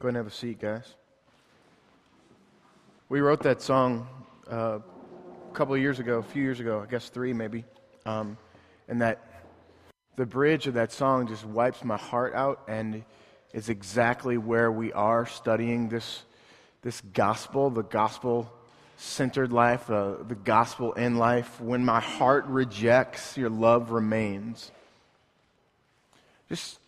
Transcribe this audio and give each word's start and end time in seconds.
Go 0.00 0.08
ahead 0.08 0.16
and 0.16 0.24
have 0.24 0.32
a 0.32 0.34
seat, 0.34 0.58
guys. 0.58 0.94
We 3.10 3.20
wrote 3.20 3.42
that 3.42 3.60
song 3.60 4.08
uh, 4.50 4.78
a 4.78 5.52
couple 5.52 5.74
of 5.74 5.80
years 5.82 5.98
ago, 5.98 6.20
a 6.20 6.22
few 6.22 6.42
years 6.42 6.58
ago, 6.58 6.80
I 6.80 6.90
guess 6.90 7.10
three 7.10 7.34
maybe. 7.34 7.66
Um, 8.06 8.38
and 8.88 9.02
that 9.02 9.44
the 10.16 10.24
bridge 10.24 10.66
of 10.66 10.72
that 10.72 10.90
song 10.90 11.26
just 11.26 11.44
wipes 11.44 11.84
my 11.84 11.98
heart 11.98 12.34
out 12.34 12.62
and 12.66 13.04
is 13.52 13.68
exactly 13.68 14.38
where 14.38 14.72
we 14.72 14.90
are 14.94 15.26
studying 15.26 15.90
this, 15.90 16.22
this 16.80 17.02
gospel, 17.12 17.68
the 17.68 17.82
gospel 17.82 18.50
centered 18.96 19.52
life, 19.52 19.90
uh, 19.90 20.14
the 20.26 20.34
gospel 20.34 20.94
in 20.94 21.18
life. 21.18 21.60
When 21.60 21.84
my 21.84 22.00
heart 22.00 22.46
rejects, 22.46 23.36
your 23.36 23.50
love 23.50 23.90
remains. 23.90 24.70
Just 26.48 26.79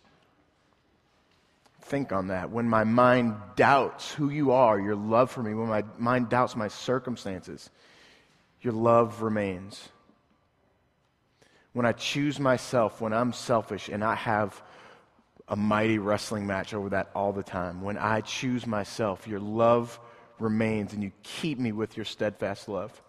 think 1.83 2.11
on 2.11 2.27
that. 2.27 2.49
When 2.49 2.67
my 2.67 2.83
mind 2.83 3.35
doubts 3.55 4.11
who 4.11 4.29
you 4.29 4.51
are, 4.51 4.79
your 4.79 4.95
love 4.95 5.31
for 5.31 5.43
me, 5.43 5.53
when 5.53 5.67
my 5.67 5.83
mind 5.97 6.29
doubts 6.29 6.55
my 6.55 6.67
circumstances, 6.67 7.69
your 8.61 8.73
love 8.73 9.21
remains. 9.21 9.89
When 11.73 11.85
I 11.85 11.91
choose 11.91 12.39
myself, 12.39 13.01
when 13.01 13.13
I'm 13.13 13.33
selfish 13.33 13.89
and 13.89 14.03
I 14.03 14.15
have 14.15 14.61
a 15.47 15.55
mighty 15.55 15.97
wrestling 15.99 16.47
match 16.47 16.73
over 16.73 16.89
that 16.89 17.09
all 17.13 17.33
the 17.33 17.43
time, 17.43 17.81
when 17.81 17.97
I 17.97 18.21
choose 18.21 18.65
myself, 18.65 19.27
your 19.27 19.39
love 19.39 19.99
remains 20.39 20.93
and 20.93 21.03
you 21.03 21.11
keep 21.23 21.59
me 21.59 21.71
with 21.71 21.97
your 21.97 22.05
steadfast 22.05 22.69
love. 22.69 23.01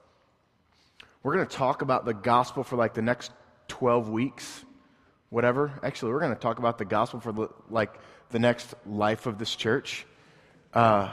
We're 1.23 1.35
going 1.35 1.47
to 1.47 1.57
talk 1.57 1.83
about 1.83 2.05
the 2.05 2.15
gospel 2.15 2.65
for 2.65 2.77
like 2.77 2.95
the 2.95 3.03
next 3.03 3.31
12 3.69 4.09
weeks, 4.11 4.65
whatever. 5.35 5.73
Actually, 5.83 6.13
we're 6.13 6.21
going 6.21 6.33
to 6.33 6.41
talk 6.41 6.61
about 6.61 6.79
the 6.79 6.85
gospel 6.85 7.19
for 7.19 7.33
the, 7.33 7.49
like 7.69 7.93
the 8.31 8.39
next 8.39 8.73
life 8.87 9.27
of 9.27 9.37
this 9.37 9.57
church. 9.57 10.07
Uh, 10.73 11.13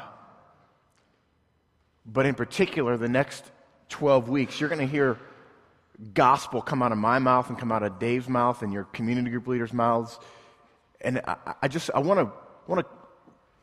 but 2.05 2.27
in 2.27 2.35
particular, 2.35 2.97
the 2.97 3.09
next 3.09 3.43
12 3.89 4.29
weeks, 4.29 4.59
you're 4.59 4.69
going 4.69 4.79
to 4.79 4.85
hear 4.85 5.17
gospel 6.13 6.61
come 6.61 6.83
out 6.83 6.91
of 6.91 6.99
my 6.99 7.17
mouth 7.17 7.49
and 7.49 7.57
come 7.57 7.71
out 7.71 7.81
of 7.81 7.97
Dave's 7.97 8.29
mouth 8.29 8.61
and 8.61 8.71
your 8.71 8.83
community 8.83 9.31
group 9.31 9.47
leaders' 9.47 9.73
mouths. 9.73 10.19
And 11.01 11.19
I, 11.25 11.55
I 11.63 11.67
just, 11.67 11.89
I 11.95 11.99
want 11.99 12.19
to, 12.19 12.31
want 12.67 12.85
to 12.85 12.93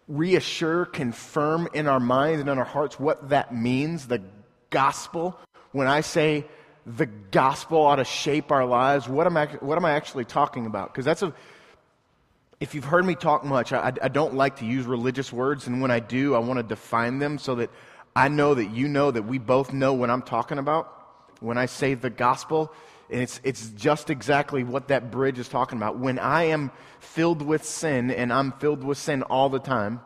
reassure, 0.09 0.87
confirm 0.87 1.69
in 1.73 1.87
our 1.87 2.01
minds 2.01 2.41
and 2.41 2.51
in 2.51 2.59
our 2.59 2.65
hearts 2.65 2.99
what 2.99 3.29
that 3.29 3.55
means, 3.55 4.09
the 4.09 4.23
gospel. 4.71 5.39
When 5.71 5.87
I 5.87 6.01
say 6.01 6.47
the 6.97 7.07
gospel 7.07 7.79
ought 7.79 7.97
to 7.97 8.05
shape 8.05 8.51
our 8.51 8.65
lives, 8.65 9.09
what 9.09 9.27
am 9.27 9.37
I, 9.37 9.47
what 9.47 9.77
am 9.77 9.85
I 9.85 9.93
actually 9.93 10.25
talking 10.25 10.65
about? 10.65 10.93
Because 10.93 11.05
that's 11.05 11.23
a, 11.23 11.35
if 12.61 12.75
you've 12.75 12.85
heard 12.85 13.05
me 13.05 13.15
talk 13.15 13.45
much, 13.45 13.73
I, 13.73 13.93
I, 14.03 14.09
don't 14.09 14.35
like 14.35 14.57
to 14.57 14.65
use 14.65 14.87
religious 14.87 15.33
words, 15.33 15.67
and 15.67 15.83
when 15.83 15.91
I 15.91 16.01
do, 16.01 16.35
I 16.35 16.39
want 16.39 16.59
to 16.59 16.63
define 16.63 17.19
them 17.19 17.39
so 17.39 17.57
that 17.57 17.71
I 18.17 18.29
know 18.29 18.55
that 18.55 18.71
you 18.71 18.89
know 18.89 19.11
that 19.11 19.23
we 19.23 19.39
both 19.39 19.73
know 19.73 19.93
what 19.93 20.09
I'm 20.09 20.23
talking 20.23 20.59
about 20.59 20.93
when 21.41 21.59
I 21.59 21.67
say 21.67 21.95
the 21.95 22.11
gospel. 22.11 22.73
And 23.11 23.23
it's, 23.23 23.41
it's 23.45 23.69
just 23.71 24.11
exactly 24.11 24.65
what 24.65 24.89
that 24.89 25.11
bridge 25.11 25.39
is 25.39 25.49
talking 25.49 25.79
about. 25.79 25.99
When 25.99 26.19
I 26.19 26.45
am 26.45 26.71
filled 27.01 27.43
with 27.43 27.65
sin, 27.65 28.11
and 28.11 28.33
I'm 28.33 28.53
filled 28.53 28.83
with 28.83 28.99
sin 28.99 29.23
all 29.23 29.49
the 29.49 29.61
time, 29.61 30.01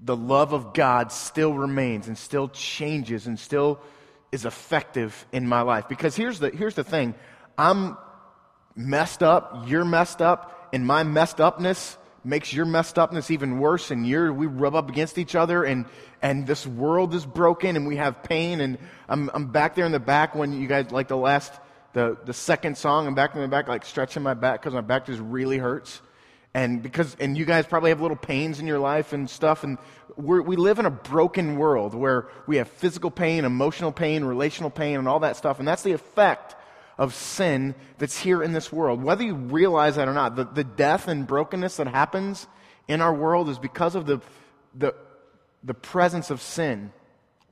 the 0.00 0.16
love 0.16 0.52
of 0.52 0.74
God 0.74 1.12
still 1.12 1.54
remains 1.54 2.08
and 2.08 2.18
still 2.18 2.48
changes 2.48 3.26
and 3.26 3.38
still 3.38 3.80
is 4.32 4.46
effective 4.46 5.26
in 5.30 5.46
my 5.46 5.60
life. 5.60 5.88
Because 5.88 6.16
here's 6.16 6.40
the, 6.40 6.50
here's 6.50 6.74
the 6.74 6.84
thing 6.84 7.14
I'm 7.56 7.96
messed 8.74 9.22
up, 9.22 9.64
you're 9.66 9.84
messed 9.84 10.22
up, 10.22 10.70
and 10.72 10.86
my 10.86 11.04
messed 11.04 11.40
upness 11.40 11.98
makes 12.24 12.52
your 12.52 12.64
messed 12.64 12.98
upness 12.98 13.30
even 13.30 13.58
worse, 13.58 13.90
and 13.90 14.06
you're, 14.06 14.32
we 14.32 14.46
rub 14.46 14.74
up 14.74 14.88
against 14.88 15.18
each 15.18 15.34
other, 15.34 15.64
and, 15.64 15.84
and 16.22 16.46
this 16.46 16.66
world 16.66 17.14
is 17.14 17.26
broken, 17.26 17.76
and 17.76 17.86
we 17.86 17.96
have 17.96 18.22
pain, 18.22 18.60
and 18.60 18.78
I'm, 19.08 19.30
I'm 19.34 19.48
back 19.48 19.74
there 19.74 19.84
in 19.84 19.92
the 19.92 20.00
back 20.00 20.34
when 20.34 20.52
you 20.52 20.66
guys, 20.66 20.90
like 20.90 21.08
the 21.08 21.16
last, 21.16 21.52
the, 21.92 22.16
the 22.24 22.32
second 22.32 22.78
song, 22.78 23.06
I'm 23.06 23.14
back 23.14 23.34
in 23.34 23.42
the 23.42 23.48
back, 23.48 23.68
like 23.68 23.84
stretching 23.84 24.22
my 24.22 24.34
back 24.34 24.62
because 24.62 24.72
my 24.72 24.80
back 24.80 25.06
just 25.06 25.20
really 25.20 25.58
hurts. 25.58 26.00
And 26.54 26.82
because, 26.82 27.16
and 27.18 27.36
you 27.36 27.44
guys 27.44 27.66
probably 27.66 27.90
have 27.90 28.02
little 28.02 28.16
pains 28.16 28.60
in 28.60 28.66
your 28.66 28.78
life 28.78 29.12
and 29.12 29.28
stuff, 29.28 29.64
and 29.64 29.78
we 30.16 30.56
live 30.56 30.78
in 30.78 30.84
a 30.84 30.90
broken 30.90 31.56
world 31.56 31.94
where 31.94 32.28
we 32.46 32.56
have 32.56 32.68
physical 32.68 33.10
pain, 33.10 33.44
emotional 33.44 33.92
pain, 33.92 34.24
relational 34.24 34.70
pain, 34.70 34.98
and 34.98 35.08
all 35.08 35.20
that 35.20 35.36
stuff, 35.36 35.58
and 35.58 35.66
that's 35.66 35.82
the 35.82 35.92
effect 35.92 36.54
of 36.98 37.14
sin 37.14 37.74
that's 37.98 38.18
here 38.18 38.42
in 38.42 38.52
this 38.52 38.70
world. 38.70 39.02
Whether 39.02 39.24
you 39.24 39.34
realize 39.34 39.96
that 39.96 40.08
or 40.08 40.12
not, 40.12 40.36
the, 40.36 40.44
the 40.44 40.64
death 40.64 41.08
and 41.08 41.26
brokenness 41.26 41.76
that 41.76 41.88
happens 41.88 42.46
in 42.86 43.00
our 43.00 43.14
world 43.14 43.48
is 43.48 43.58
because 43.58 43.94
of 43.94 44.06
the, 44.06 44.20
the, 44.74 44.94
the 45.64 45.74
presence 45.74 46.30
of 46.30 46.42
sin. 46.42 46.92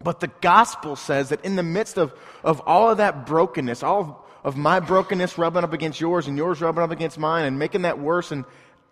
But 0.02 0.20
the 0.20 0.30
gospel 0.40 0.96
says 0.96 1.30
that 1.30 1.44
in 1.44 1.56
the 1.56 1.62
midst 1.62 1.98
of, 1.98 2.14
of 2.42 2.60
all 2.60 2.90
of 2.90 2.98
that 2.98 3.26
brokenness, 3.26 3.82
all 3.82 4.00
of, 4.00 4.14
of 4.44 4.56
my 4.56 4.80
brokenness 4.80 5.36
rubbing 5.38 5.64
up 5.64 5.72
against 5.72 6.00
yours 6.00 6.26
and 6.26 6.36
yours 6.36 6.60
rubbing 6.60 6.82
up 6.82 6.90
against 6.90 7.18
mine 7.18 7.44
and 7.44 7.58
making 7.58 7.82
that 7.82 7.98
worse 7.98 8.30
and 8.32 8.44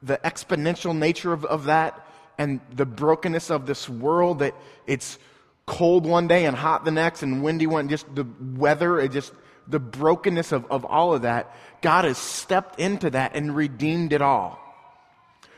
the 0.03 0.19
exponential 0.25 0.97
nature 0.97 1.33
of, 1.33 1.45
of 1.45 1.65
that 1.65 2.07
and 2.39 2.61
the 2.73 2.87
brokenness 2.87 3.51
of 3.51 3.67
this 3.67 3.89
world 3.89 4.41
that 4.41 4.55
it's 4.87 5.19
cold 5.67 6.07
one 6.07 6.29
day 6.29 6.47
and 6.47 6.57
hot 6.57 6.85
the 6.85 6.91
next 6.91 7.23
and 7.23 7.43
windy 7.43 7.67
one, 7.67 7.89
just 7.89 8.13
the 8.15 8.27
weather, 8.57 8.99
it 9.01 9.13
just 9.13 9.33
the 9.69 9.79
brokenness 9.79 10.53
of, 10.53 10.65
of 10.71 10.85
all 10.85 11.15
of 11.15 11.23
that, 11.23 11.55
God 11.83 12.05
has 12.05 12.17
stepped 12.17 12.81
into 12.81 13.11
that 13.11 13.35
and 13.35 13.55
redeemed 13.55 14.13
it 14.13 14.23
all. 14.23 14.59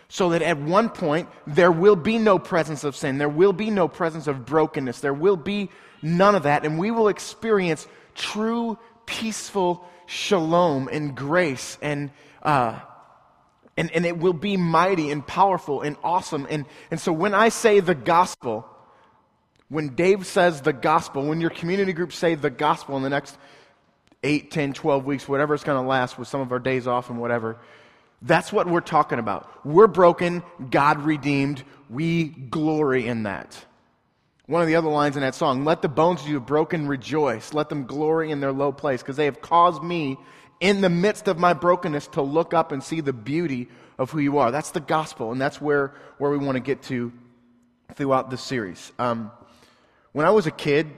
So 0.08 0.30
that 0.30 0.42
at 0.42 0.58
one 0.58 0.88
point, 0.88 1.28
there 1.46 1.70
will 1.70 1.94
be 1.94 2.18
no 2.18 2.40
presence 2.40 2.82
of 2.82 2.96
sin. 2.96 3.18
There 3.18 3.28
will 3.28 3.52
be 3.52 3.70
no 3.70 3.86
presence 3.86 4.26
of 4.26 4.44
brokenness. 4.44 5.00
There 5.00 5.14
will 5.14 5.36
be 5.36 5.70
none 6.02 6.34
of 6.34 6.42
that. 6.42 6.64
And 6.64 6.80
we 6.80 6.90
will 6.90 7.06
experience 7.06 7.86
true, 8.16 8.76
peaceful 9.06 9.88
shalom 10.06 10.88
and 10.90 11.14
grace. 11.14 11.78
And, 11.80 12.10
uh, 12.42 12.80
and, 13.80 13.90
and 13.92 14.04
it 14.04 14.18
will 14.18 14.34
be 14.34 14.58
mighty 14.58 15.10
and 15.10 15.26
powerful 15.26 15.80
and 15.80 15.96
awesome. 16.04 16.46
And, 16.50 16.66
and 16.90 17.00
so 17.00 17.14
when 17.14 17.32
I 17.32 17.48
say 17.48 17.80
the 17.80 17.94
gospel, 17.94 18.68
when 19.70 19.94
Dave 19.94 20.26
says 20.26 20.60
the 20.60 20.74
gospel, 20.74 21.24
when 21.24 21.40
your 21.40 21.48
community 21.48 21.94
groups 21.94 22.14
say 22.18 22.34
the 22.34 22.50
gospel 22.50 22.98
in 22.98 23.02
the 23.02 23.08
next 23.08 23.38
8, 24.22 24.50
10, 24.50 24.74
12 24.74 25.06
weeks, 25.06 25.26
whatever 25.26 25.54
it's 25.54 25.64
going 25.64 25.82
to 25.82 25.88
last 25.88 26.18
with 26.18 26.28
some 26.28 26.42
of 26.42 26.52
our 26.52 26.58
days 26.58 26.86
off 26.86 27.08
and 27.08 27.18
whatever. 27.18 27.56
That's 28.20 28.52
what 28.52 28.66
we're 28.66 28.82
talking 28.82 29.18
about. 29.18 29.48
We're 29.64 29.86
broken, 29.86 30.42
God 30.68 31.00
redeemed. 31.00 31.64
We 31.88 32.24
glory 32.24 33.06
in 33.06 33.22
that. 33.22 33.64
One 34.44 34.60
of 34.60 34.68
the 34.68 34.76
other 34.76 34.90
lines 34.90 35.16
in 35.16 35.22
that 35.22 35.34
song, 35.34 35.64
let 35.64 35.80
the 35.80 35.88
bones 35.88 36.20
of 36.20 36.28
you 36.28 36.38
broken 36.38 36.86
rejoice. 36.86 37.54
Let 37.54 37.70
them 37.70 37.86
glory 37.86 38.30
in 38.30 38.40
their 38.40 38.52
low 38.52 38.72
place, 38.72 39.00
because 39.00 39.16
they 39.16 39.24
have 39.24 39.40
caused 39.40 39.82
me 39.82 40.18
in 40.60 40.82
the 40.82 40.90
midst 40.90 41.26
of 41.26 41.38
my 41.38 41.54
brokenness 41.54 42.06
to 42.08 42.22
look 42.22 42.54
up 42.54 42.70
and 42.70 42.82
see 42.84 43.00
the 43.00 43.12
beauty 43.12 43.68
of 43.98 44.10
who 44.10 44.18
you 44.18 44.38
are. 44.38 44.50
That's 44.50 44.70
the 44.70 44.80
gospel, 44.80 45.32
and 45.32 45.40
that's 45.40 45.60
where, 45.60 45.94
where 46.18 46.30
we 46.30 46.38
want 46.38 46.56
to 46.56 46.60
get 46.60 46.82
to 46.84 47.12
throughout 47.94 48.30
this 48.30 48.42
series. 48.42 48.92
Um, 48.98 49.32
when 50.12 50.26
I 50.26 50.30
was 50.30 50.46
a 50.46 50.50
kid, 50.50 50.88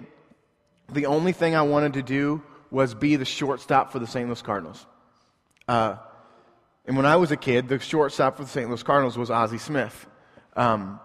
the 0.90 1.06
only 1.06 1.32
thing 1.32 1.54
I 1.54 1.62
wanted 1.62 1.94
to 1.94 2.02
do 2.02 2.42
was 2.70 2.94
be 2.94 3.16
the 3.16 3.24
shortstop 3.24 3.92
for 3.92 3.98
the 3.98 4.06
St. 4.06 4.26
Louis 4.26 4.42
Cardinals. 4.42 4.86
Uh, 5.68 5.96
and 6.86 6.96
when 6.96 7.06
I 7.06 7.16
was 7.16 7.30
a 7.30 7.36
kid, 7.36 7.68
the 7.68 7.78
shortstop 7.78 8.36
for 8.36 8.42
the 8.42 8.48
St. 8.48 8.68
Louis 8.68 8.82
Cardinals 8.82 9.16
was 9.16 9.30
Ozzie 9.30 9.58
Smith. 9.58 10.06
Um, 10.56 10.98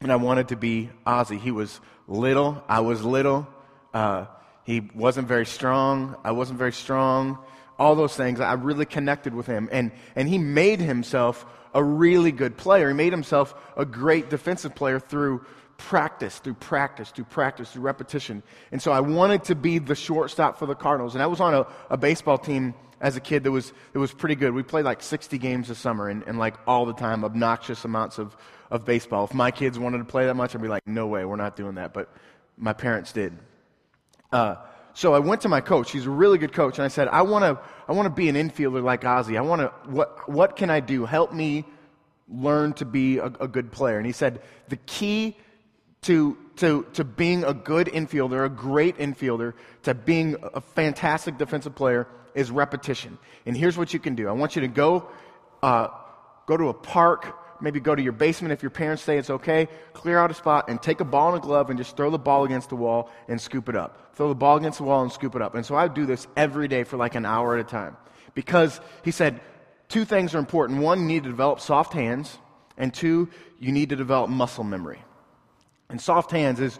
and 0.00 0.12
I 0.12 0.16
wanted 0.16 0.48
to 0.48 0.56
be 0.56 0.90
Ozzie. 1.04 1.38
He 1.38 1.50
was 1.50 1.80
little. 2.06 2.62
I 2.68 2.80
was 2.80 3.02
little. 3.02 3.48
Uh, 3.92 4.26
he 4.64 4.80
wasn't 4.94 5.28
very 5.28 5.46
strong. 5.46 6.16
I 6.24 6.32
wasn't 6.32 6.58
very 6.58 6.72
strong. 6.72 7.38
All 7.78 7.94
those 7.94 8.16
things. 8.16 8.40
I 8.40 8.54
really 8.54 8.86
connected 8.86 9.34
with 9.34 9.46
him. 9.46 9.68
And, 9.70 9.92
and 10.14 10.28
he 10.28 10.38
made 10.38 10.80
himself 10.80 11.44
a 11.74 11.82
really 11.82 12.32
good 12.32 12.56
player. 12.56 12.88
He 12.88 12.94
made 12.94 13.12
himself 13.12 13.54
a 13.76 13.84
great 13.84 14.30
defensive 14.30 14.74
player 14.74 14.98
through 14.98 15.44
practice, 15.76 16.38
through 16.38 16.54
practice, 16.54 17.10
through 17.10 17.24
practice, 17.24 17.70
through 17.70 17.82
repetition. 17.82 18.42
And 18.72 18.80
so 18.80 18.92
I 18.92 19.00
wanted 19.00 19.44
to 19.44 19.54
be 19.54 19.78
the 19.78 19.94
shortstop 19.94 20.58
for 20.58 20.66
the 20.66 20.74
Cardinals. 20.74 21.14
And 21.14 21.22
I 21.22 21.26
was 21.26 21.40
on 21.40 21.54
a, 21.54 21.66
a 21.90 21.96
baseball 21.96 22.38
team 22.38 22.74
as 23.00 23.16
a 23.16 23.20
kid 23.20 23.44
that 23.44 23.50
was, 23.50 23.72
that 23.92 23.98
was 23.98 24.12
pretty 24.12 24.36
good. 24.36 24.54
We 24.54 24.62
played 24.62 24.84
like 24.84 25.02
60 25.02 25.36
games 25.38 25.68
a 25.68 25.74
summer 25.74 26.08
and, 26.08 26.22
and 26.26 26.38
like 26.38 26.54
all 26.66 26.86
the 26.86 26.94
time, 26.94 27.24
obnoxious 27.24 27.84
amounts 27.84 28.18
of, 28.18 28.36
of 28.70 28.84
baseball. 28.84 29.24
If 29.24 29.34
my 29.34 29.50
kids 29.50 29.78
wanted 29.78 29.98
to 29.98 30.04
play 30.04 30.26
that 30.26 30.34
much, 30.34 30.54
I'd 30.54 30.62
be 30.62 30.68
like, 30.68 30.86
no 30.86 31.06
way, 31.06 31.24
we're 31.24 31.36
not 31.36 31.56
doing 31.56 31.74
that. 31.74 31.92
But 31.92 32.10
my 32.56 32.72
parents 32.72 33.12
did. 33.12 33.36
Uh, 34.32 34.56
so 34.96 35.12
I 35.12 35.18
went 35.18 35.42
to 35.42 35.50
my 35.50 35.60
coach. 35.60 35.90
He's 35.90 36.06
a 36.06 36.10
really 36.10 36.38
good 36.38 36.54
coach. 36.54 36.78
And 36.78 36.84
I 36.86 36.88
said, 36.88 37.08
I 37.08 37.20
want 37.20 37.44
to 37.44 37.62
I 37.86 37.92
wanna 37.92 38.08
be 38.08 38.30
an 38.30 38.34
infielder 38.34 38.82
like 38.82 39.04
Ozzie. 39.04 39.36
I 39.36 39.42
want 39.42 39.60
to, 39.60 39.68
what, 39.90 40.26
what 40.26 40.56
can 40.56 40.70
I 40.70 40.80
do? 40.80 41.04
Help 41.04 41.34
me 41.34 41.66
learn 42.30 42.72
to 42.72 42.86
be 42.86 43.18
a, 43.18 43.26
a 43.26 43.46
good 43.46 43.70
player. 43.70 43.98
And 43.98 44.06
he 44.06 44.12
said, 44.12 44.40
the 44.68 44.76
key 44.76 45.36
to, 46.02 46.38
to, 46.56 46.86
to 46.94 47.04
being 47.04 47.44
a 47.44 47.52
good 47.52 47.88
infielder, 47.88 48.46
a 48.46 48.48
great 48.48 48.96
infielder, 48.96 49.52
to 49.82 49.92
being 49.92 50.36
a 50.42 50.62
fantastic 50.62 51.36
defensive 51.36 51.74
player 51.74 52.08
is 52.34 52.50
repetition. 52.50 53.18
And 53.44 53.54
here's 53.54 53.76
what 53.76 53.92
you 53.92 54.00
can 54.00 54.14
do 54.14 54.28
I 54.28 54.32
want 54.32 54.56
you 54.56 54.62
to 54.62 54.68
go, 54.68 55.10
uh, 55.62 55.88
go 56.46 56.56
to 56.56 56.70
a 56.70 56.74
park, 56.74 57.36
maybe 57.60 57.80
go 57.80 57.94
to 57.94 58.02
your 58.02 58.12
basement 58.12 58.52
if 58.52 58.62
your 58.62 58.70
parents 58.70 59.02
say 59.02 59.18
it's 59.18 59.30
okay, 59.30 59.68
clear 59.92 60.18
out 60.18 60.30
a 60.30 60.34
spot 60.34 60.68
and 60.68 60.80
take 60.80 61.00
a 61.00 61.04
ball 61.04 61.34
and 61.34 61.42
a 61.42 61.46
glove 61.46 61.70
and 61.70 61.78
just 61.78 61.96
throw 61.96 62.10
the 62.10 62.18
ball 62.18 62.44
against 62.44 62.68
the 62.68 62.76
wall 62.76 63.10
and 63.28 63.40
scoop 63.40 63.68
it 63.68 63.76
up. 63.76 64.14
Throw 64.14 64.28
the 64.28 64.34
ball 64.34 64.56
against 64.56 64.78
the 64.78 64.84
wall 64.84 65.02
and 65.02 65.12
scoop 65.12 65.34
it 65.34 65.42
up. 65.42 65.54
And 65.54 65.64
so 65.64 65.74
I 65.74 65.88
do 65.88 66.06
this 66.06 66.26
every 66.36 66.68
day 66.68 66.84
for 66.84 66.96
like 66.96 67.14
an 67.14 67.24
hour 67.24 67.54
at 67.54 67.60
a 67.60 67.68
time. 67.68 67.96
Because 68.34 68.80
he 69.04 69.10
said 69.10 69.40
two 69.88 70.04
things 70.04 70.34
are 70.34 70.38
important. 70.38 70.80
One, 70.80 71.00
you 71.00 71.06
need 71.06 71.24
to 71.24 71.30
develop 71.30 71.60
soft 71.60 71.92
hands, 71.92 72.38
and 72.76 72.92
two, 72.92 73.28
you 73.58 73.72
need 73.72 73.90
to 73.90 73.96
develop 73.96 74.30
muscle 74.30 74.64
memory. 74.64 75.00
And 75.88 76.00
soft 76.00 76.32
hands 76.32 76.60
is, 76.60 76.78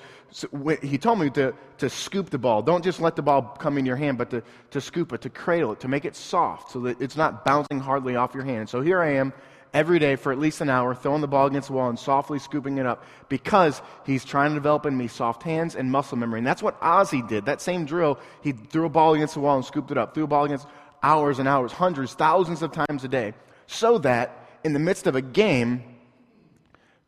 he 0.83 0.99
told 0.99 1.21
me 1.21 1.31
to, 1.31 1.55
to 1.79 1.89
scoop 1.89 2.31
the 2.31 2.39
ball. 2.39 2.61
Don't 2.61 2.83
just 2.83 3.01
let 3.01 3.15
the 3.15 3.23
ball 3.23 3.43
come 3.43 3.79
in 3.79 3.87
your 3.87 3.97
hand, 3.97 4.19
but 4.19 4.31
to, 4.31 4.43
to 4.73 4.81
scoop 4.81 5.13
it, 5.13 5.21
to 5.23 5.31
cradle 5.31 5.73
it, 5.73 5.81
to 5.81 5.89
make 5.89 6.05
it 6.05 6.17
soft 6.17 6.73
so 6.73 6.81
that 6.81 7.01
it's 7.01 7.17
not 7.17 7.45
bouncing 7.45 7.79
hardly 7.79 8.17
off 8.17 8.35
your 8.35 8.43
hand. 8.43 8.59
And 8.59 8.69
So 8.69 8.81
here 8.81 9.01
I 9.01 9.13
am 9.13 9.33
every 9.73 9.99
day 9.99 10.17
for 10.17 10.33
at 10.33 10.39
least 10.39 10.61
an 10.61 10.71
hour, 10.71 10.95
throwing 10.95 11.21
the 11.21 11.29
ball 11.29 11.47
against 11.47 11.69
the 11.69 11.75
wall 11.75 11.89
and 11.89 11.99
softly 11.99 12.39
scooping 12.39 12.79
it 12.79 12.87
up 12.87 13.05
because 13.29 13.83
he's 14.05 14.25
trying 14.25 14.51
to 14.51 14.55
develop 14.55 14.87
in 14.87 14.97
me 14.97 15.09
soft 15.09 15.43
hands 15.43 15.75
and 15.75 15.91
muscle 15.91 16.17
memory. 16.17 16.39
And 16.39 16.47
that's 16.47 16.63
what 16.63 16.77
Ozzie 16.81 17.23
did. 17.23 17.47
That 17.47 17.61
same 17.61 17.85
drill, 17.85 18.19
he 18.43 18.53
threw 18.53 18.87
a 18.87 18.91
ball 18.91 19.15
against 19.15 19.35
the 19.35 19.41
wall 19.41 19.57
and 19.57 19.65
scooped 19.65 19.91
it 19.91 19.99
up, 19.99 20.15
threw 20.15 20.25
a 20.25 20.29
ball 20.29 20.45
against 20.45 20.67
hours 21.03 21.39
and 21.39 21.49
hours, 21.49 21.73
hundreds, 21.73 22.15
thousands 22.15 22.63
of 22.63 22.73
times 22.73 23.05
a 23.05 23.09
day, 23.09 23.35
so 23.67 23.99
that 23.99 24.49
in 24.65 24.73
the 24.73 24.79
midst 24.79 25.07
of 25.07 25.15
a 25.15 25.23
game, 25.23 25.83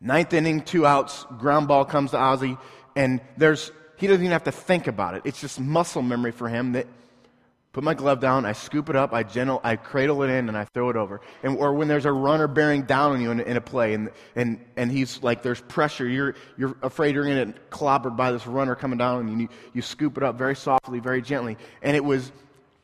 Ninth 0.00 0.32
inning, 0.32 0.62
two 0.62 0.86
outs, 0.86 1.26
ground 1.38 1.66
ball 1.66 1.84
comes 1.84 2.12
to 2.12 2.18
Ozzie, 2.18 2.56
and 2.94 3.20
there's 3.36 3.72
he 3.96 4.06
doesn't 4.06 4.22
even 4.22 4.32
have 4.32 4.44
to 4.44 4.52
think 4.52 4.86
about 4.86 5.14
it. 5.14 5.22
It's 5.24 5.40
just 5.40 5.58
muscle 5.58 6.02
memory 6.02 6.30
for 6.30 6.48
him 6.48 6.72
that 6.72 6.86
put 7.78 7.84
my 7.84 7.94
glove 7.94 8.18
down, 8.18 8.44
I 8.44 8.54
scoop 8.54 8.90
it 8.90 8.96
up, 8.96 9.12
I 9.12 9.22
gentle, 9.22 9.60
I 9.62 9.76
cradle 9.76 10.24
it 10.24 10.30
in, 10.30 10.48
and 10.48 10.58
I 10.58 10.64
throw 10.64 10.90
it 10.90 10.96
over. 10.96 11.20
And 11.44 11.56
or 11.58 11.72
when 11.74 11.86
there's 11.86 12.06
a 12.06 12.12
runner 12.12 12.48
bearing 12.48 12.82
down 12.82 13.12
on 13.12 13.20
you 13.20 13.30
in, 13.30 13.38
in 13.38 13.56
a 13.56 13.60
play, 13.60 13.94
and 13.94 14.10
and 14.34 14.58
and 14.76 14.90
he's 14.90 15.22
like, 15.22 15.44
there's 15.44 15.60
pressure, 15.60 16.08
you're 16.08 16.34
you're 16.56 16.74
afraid 16.82 17.14
you're 17.14 17.22
going 17.22 17.36
to 17.36 17.52
get 17.52 17.70
clobbered 17.70 18.16
by 18.16 18.32
this 18.32 18.48
runner 18.48 18.74
coming 18.74 18.98
down, 18.98 19.28
and 19.28 19.40
you 19.40 19.48
you 19.74 19.80
scoop 19.80 20.16
it 20.16 20.24
up 20.24 20.36
very 20.36 20.56
softly, 20.56 20.98
very 20.98 21.22
gently, 21.22 21.56
and 21.80 21.94
it 21.94 22.04
was 22.04 22.32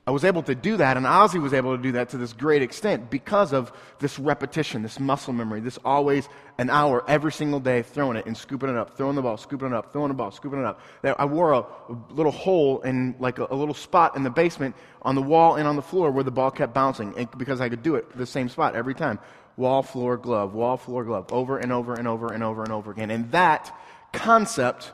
I 0.07 0.11
was 0.11 0.23
able 0.23 0.43
to 0.43 0.55
do 0.55 0.77
that, 0.77 0.99
and 0.99 1.07
Ozzie 1.07 1.39
was 1.39 1.55
able 1.55 1.75
to 1.75 1.83
do 1.83 1.93
that 1.93 2.11
to 2.11 2.19
this 2.19 2.35
great 2.35 2.61
extent 2.61 3.11
because 3.11 3.55
of 3.55 3.73
this 4.01 4.19
repetition, 4.19 4.83
this 4.83 5.01
muscle 5.01 5.33
memory, 5.33 5.61
this 5.61 5.79
always 5.83 6.29
an 6.59 6.69
hour 6.69 7.03
every 7.09 7.33
single 7.33 7.59
day 7.59 7.81
throwing 7.81 8.19
it 8.19 8.27
and 8.27 8.37
scooping 8.37 8.69
it 8.69 8.77
up, 8.77 8.99
throwing 8.99 9.17
the 9.17 9.23
ball, 9.23 9.39
scooping 9.39 9.69
it 9.69 9.73
up, 9.73 9.95
throwing 9.95 10.09
the 10.09 10.15
ball, 10.15 10.31
scooping 10.31 10.61
it 10.61 10.67
up. 10.67 10.79
I 11.03 11.25
wore 11.25 11.53
a, 11.53 11.65
little 12.11 12.33
hole 12.33 12.83
in, 12.83 13.15
like 13.19 13.39
a, 13.39 13.47
a, 13.51 13.57
little 13.57 13.75
spot 13.75 14.15
in 14.15 14.25
the 14.25 14.31
basement 14.31 14.77
on 15.01 15.15
the 15.15 15.23
wall 15.23 15.57
and 15.57 15.67
on 15.67 15.75
the 15.75 15.83
floor 15.83 16.11
where 16.11 16.25
the 16.25 16.31
ball 16.31 16.51
kept 16.51 16.75
bouncing 16.75 17.15
and, 17.17 17.29
because 17.39 17.63
I 17.63 17.71
could 17.71 17.83
do 17.83 17.95
it 17.95 18.15
the 18.17 18.27
same 18.27 18.51
spot 18.51 18.77
every 18.77 18.95
time. 18.95 19.19
Wall, 19.57 19.83
floor, 19.83 20.19
glove, 20.19 20.53
wall, 20.53 20.77
floor, 20.77 21.05
glove, 21.05 21.33
over 21.33 21.57
and 21.57 21.73
over 21.73 21.95
and 21.95 22.07
over 22.07 22.31
and 22.31 22.43
over 22.43 22.63
and 22.63 22.73
over 22.73 22.91
again. 22.91 23.11
And 23.11 23.31
that 23.33 23.75
concept 24.13 24.93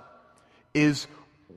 is 0.73 1.09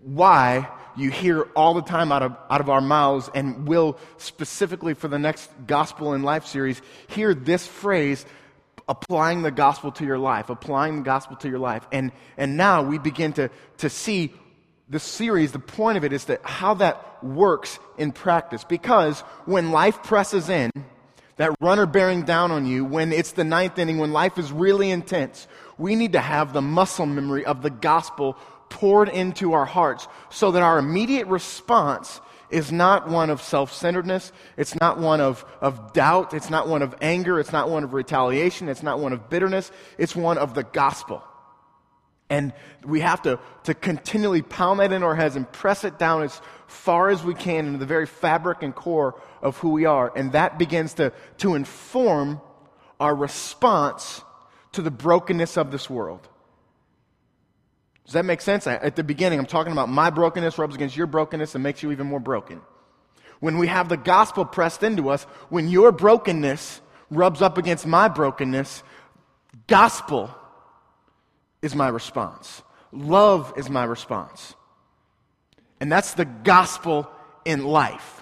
why 0.03 0.69
you 0.95 1.09
hear 1.09 1.43
all 1.55 1.73
the 1.73 1.81
time 1.81 2.11
out 2.11 2.21
of, 2.21 2.35
out 2.49 2.61
of 2.61 2.69
our 2.69 2.81
mouths 2.81 3.29
and 3.33 3.67
will 3.67 3.97
specifically 4.17 4.93
for 4.93 5.07
the 5.07 5.19
next 5.19 5.49
Gospel 5.65 6.13
in 6.13 6.23
Life 6.23 6.45
series 6.45 6.81
hear 7.07 7.33
this 7.33 7.65
phrase 7.65 8.25
applying 8.87 9.41
the 9.41 9.51
gospel 9.51 9.91
to 9.93 10.05
your 10.05 10.17
life, 10.17 10.49
applying 10.49 10.97
the 10.97 11.03
gospel 11.03 11.37
to 11.37 11.49
your 11.49 11.59
life. 11.59 11.87
And, 11.91 12.11
and 12.37 12.57
now 12.57 12.83
we 12.83 12.97
begin 12.97 13.33
to, 13.33 13.49
to 13.77 13.89
see 13.89 14.33
the 14.89 14.99
series, 14.99 15.53
the 15.53 15.59
point 15.59 15.97
of 15.97 16.03
it 16.03 16.11
is 16.13 16.25
that 16.25 16.41
how 16.43 16.73
that 16.75 17.23
works 17.23 17.79
in 17.97 18.11
practice. 18.11 18.63
Because 18.63 19.21
when 19.45 19.71
life 19.71 20.03
presses 20.03 20.49
in, 20.49 20.69
that 21.37 21.55
runner 21.61 21.85
bearing 21.85 22.23
down 22.23 22.51
on 22.51 22.65
you, 22.65 22.85
when 22.85 23.11
it's 23.11 23.31
the 23.31 23.43
ninth 23.43 23.79
inning, 23.79 23.97
when 23.97 24.11
life 24.11 24.37
is 24.37 24.51
really 24.51 24.91
intense, 24.91 25.47
we 25.77 25.95
need 25.95 26.11
to 26.11 26.19
have 26.19 26.53
the 26.53 26.61
muscle 26.61 27.07
memory 27.07 27.43
of 27.45 27.63
the 27.63 27.71
gospel 27.71 28.37
poured 28.73 29.07
into 29.07 29.53
our 29.53 29.65
hearts 29.65 30.07
so 30.29 30.51
that 30.51 30.63
our 30.63 30.79
immediate 30.79 31.27
response 31.27 32.19
is 32.49 32.71
not 32.71 33.07
one 33.07 33.29
of 33.29 33.41
self 33.41 33.71
centeredness. 33.71 34.31
It's 34.57 34.75
not 34.75 34.99
one 34.99 35.21
of, 35.21 35.45
of 35.61 35.93
doubt. 35.93 36.33
It's 36.33 36.49
not 36.49 36.67
one 36.67 36.81
of 36.81 36.95
anger. 36.99 37.39
It's 37.39 37.51
not 37.51 37.69
one 37.69 37.83
of 37.83 37.93
retaliation. 37.93 38.67
It's 38.67 38.83
not 38.83 38.99
one 38.99 39.13
of 39.13 39.29
bitterness. 39.29 39.71
It's 39.97 40.15
one 40.15 40.37
of 40.37 40.55
the 40.55 40.63
gospel. 40.63 41.23
And 42.29 42.51
we 42.83 43.01
have 43.01 43.21
to, 43.23 43.39
to 43.65 43.75
continually 43.75 44.41
pound 44.41 44.79
that 44.79 44.91
in 44.91 45.03
our 45.03 45.15
heads 45.15 45.35
and 45.35 45.49
press 45.51 45.83
it 45.83 45.99
down 45.99 46.23
as 46.23 46.41
far 46.65 47.09
as 47.09 47.23
we 47.23 47.35
can 47.35 47.67
into 47.67 47.77
the 47.77 47.85
very 47.85 48.07
fabric 48.07 48.63
and 48.63 48.73
core 48.73 49.21
of 49.41 49.57
who 49.57 49.69
we 49.69 49.85
are. 49.85 50.11
And 50.15 50.31
that 50.31 50.57
begins 50.57 50.95
to, 50.95 51.13
to 51.37 51.53
inform 51.53 52.41
our 52.99 53.13
response 53.13 54.21
to 54.71 54.81
the 54.81 54.89
brokenness 54.89 55.57
of 55.57 55.71
this 55.71 55.89
world. 55.89 56.27
Does 58.05 58.13
that 58.13 58.25
make 58.25 58.41
sense? 58.41 58.67
At 58.67 58.95
the 58.95 59.03
beginning, 59.03 59.39
I'm 59.39 59.45
talking 59.45 59.71
about 59.71 59.89
my 59.89 60.09
brokenness 60.09 60.57
rubs 60.57 60.75
against 60.75 60.97
your 60.97 61.07
brokenness 61.07 61.55
and 61.55 61.63
makes 61.63 61.81
you 61.81 61.91
even 61.91 62.07
more 62.07 62.19
broken. 62.19 62.61
When 63.39 63.57
we 63.57 63.67
have 63.67 63.89
the 63.89 63.97
gospel 63.97 64.45
pressed 64.45 64.83
into 64.83 65.09
us, 65.09 65.23
when 65.49 65.69
your 65.69 65.91
brokenness 65.91 66.81
rubs 67.09 67.41
up 67.41 67.57
against 67.57 67.85
my 67.85 68.07
brokenness, 68.07 68.83
gospel 69.67 70.33
is 71.61 71.75
my 71.75 71.87
response. 71.87 72.61
Love 72.91 73.53
is 73.57 73.69
my 73.69 73.83
response. 73.83 74.55
And 75.79 75.91
that's 75.91 76.13
the 76.13 76.25
gospel 76.25 77.09
in 77.45 77.65
life. 77.65 78.21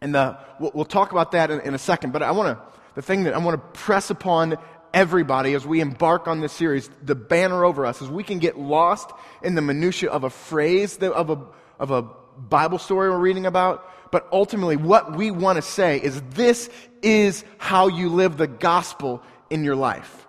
And 0.00 0.14
the, 0.14 0.38
we'll, 0.60 0.70
we'll 0.74 0.84
talk 0.84 1.12
about 1.12 1.32
that 1.32 1.50
in, 1.50 1.60
in 1.60 1.74
a 1.74 1.78
second, 1.78 2.12
but 2.12 2.22
I 2.22 2.30
want 2.30 2.56
to, 2.56 2.64
the 2.94 3.02
thing 3.02 3.24
that 3.24 3.34
I 3.34 3.38
want 3.38 3.54
to 3.54 3.80
press 3.80 4.10
upon 4.10 4.56
everybody 4.94 5.54
as 5.54 5.66
we 5.66 5.80
embark 5.80 6.28
on 6.28 6.40
this 6.40 6.52
series, 6.52 6.90
the 7.02 7.14
banner 7.14 7.64
over 7.64 7.86
us 7.86 8.02
is 8.02 8.08
we 8.08 8.24
can 8.24 8.38
get 8.38 8.58
lost 8.58 9.10
in 9.42 9.54
the 9.54 9.62
minutia 9.62 10.10
of 10.10 10.24
a 10.24 10.30
phrase 10.30 10.98
of 10.98 11.30
a 11.30 11.38
of 11.78 11.90
a 11.90 12.02
Bible 12.38 12.78
story 12.78 13.10
we're 13.10 13.18
reading 13.18 13.46
about, 13.46 13.88
but 14.10 14.28
ultimately 14.32 14.76
what 14.76 15.16
we 15.16 15.30
want 15.30 15.56
to 15.56 15.62
say 15.62 15.98
is 16.00 16.20
this 16.30 16.70
is 17.02 17.44
how 17.58 17.88
you 17.88 18.08
live 18.08 18.36
the 18.36 18.46
gospel 18.46 19.22
in 19.50 19.64
your 19.64 19.76
life. 19.76 20.26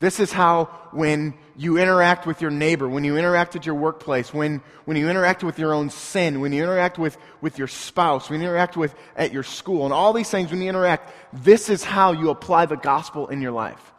This 0.00 0.20
is 0.20 0.32
how 0.32 0.64
when 0.92 1.34
you 1.56 1.78
interact 1.78 2.26
with 2.26 2.40
your 2.40 2.50
neighbor, 2.50 2.88
when 2.88 3.04
you 3.04 3.16
interact 3.16 3.56
at 3.56 3.66
your 3.66 3.74
workplace, 3.74 4.32
when, 4.32 4.62
when 4.84 4.96
you 4.96 5.08
interact 5.08 5.44
with 5.44 5.58
your 5.58 5.74
own 5.74 5.90
sin, 5.90 6.40
when 6.40 6.52
you 6.52 6.62
interact 6.62 6.98
with, 6.98 7.16
with 7.40 7.58
your 7.58 7.68
spouse, 7.68 8.30
when 8.30 8.40
you 8.40 8.46
interact 8.46 8.76
with 8.76 8.94
at 9.16 9.32
your 9.32 9.42
school, 9.42 9.84
and 9.84 9.92
all 9.92 10.12
these 10.12 10.30
things, 10.30 10.50
when 10.50 10.62
you 10.62 10.68
interact, 10.68 11.12
this 11.32 11.68
is 11.68 11.84
how 11.84 12.12
you 12.12 12.30
apply 12.30 12.66
the 12.66 12.76
gospel 12.76 13.28
in 13.28 13.42
your 13.42 13.52
life. 13.52 13.92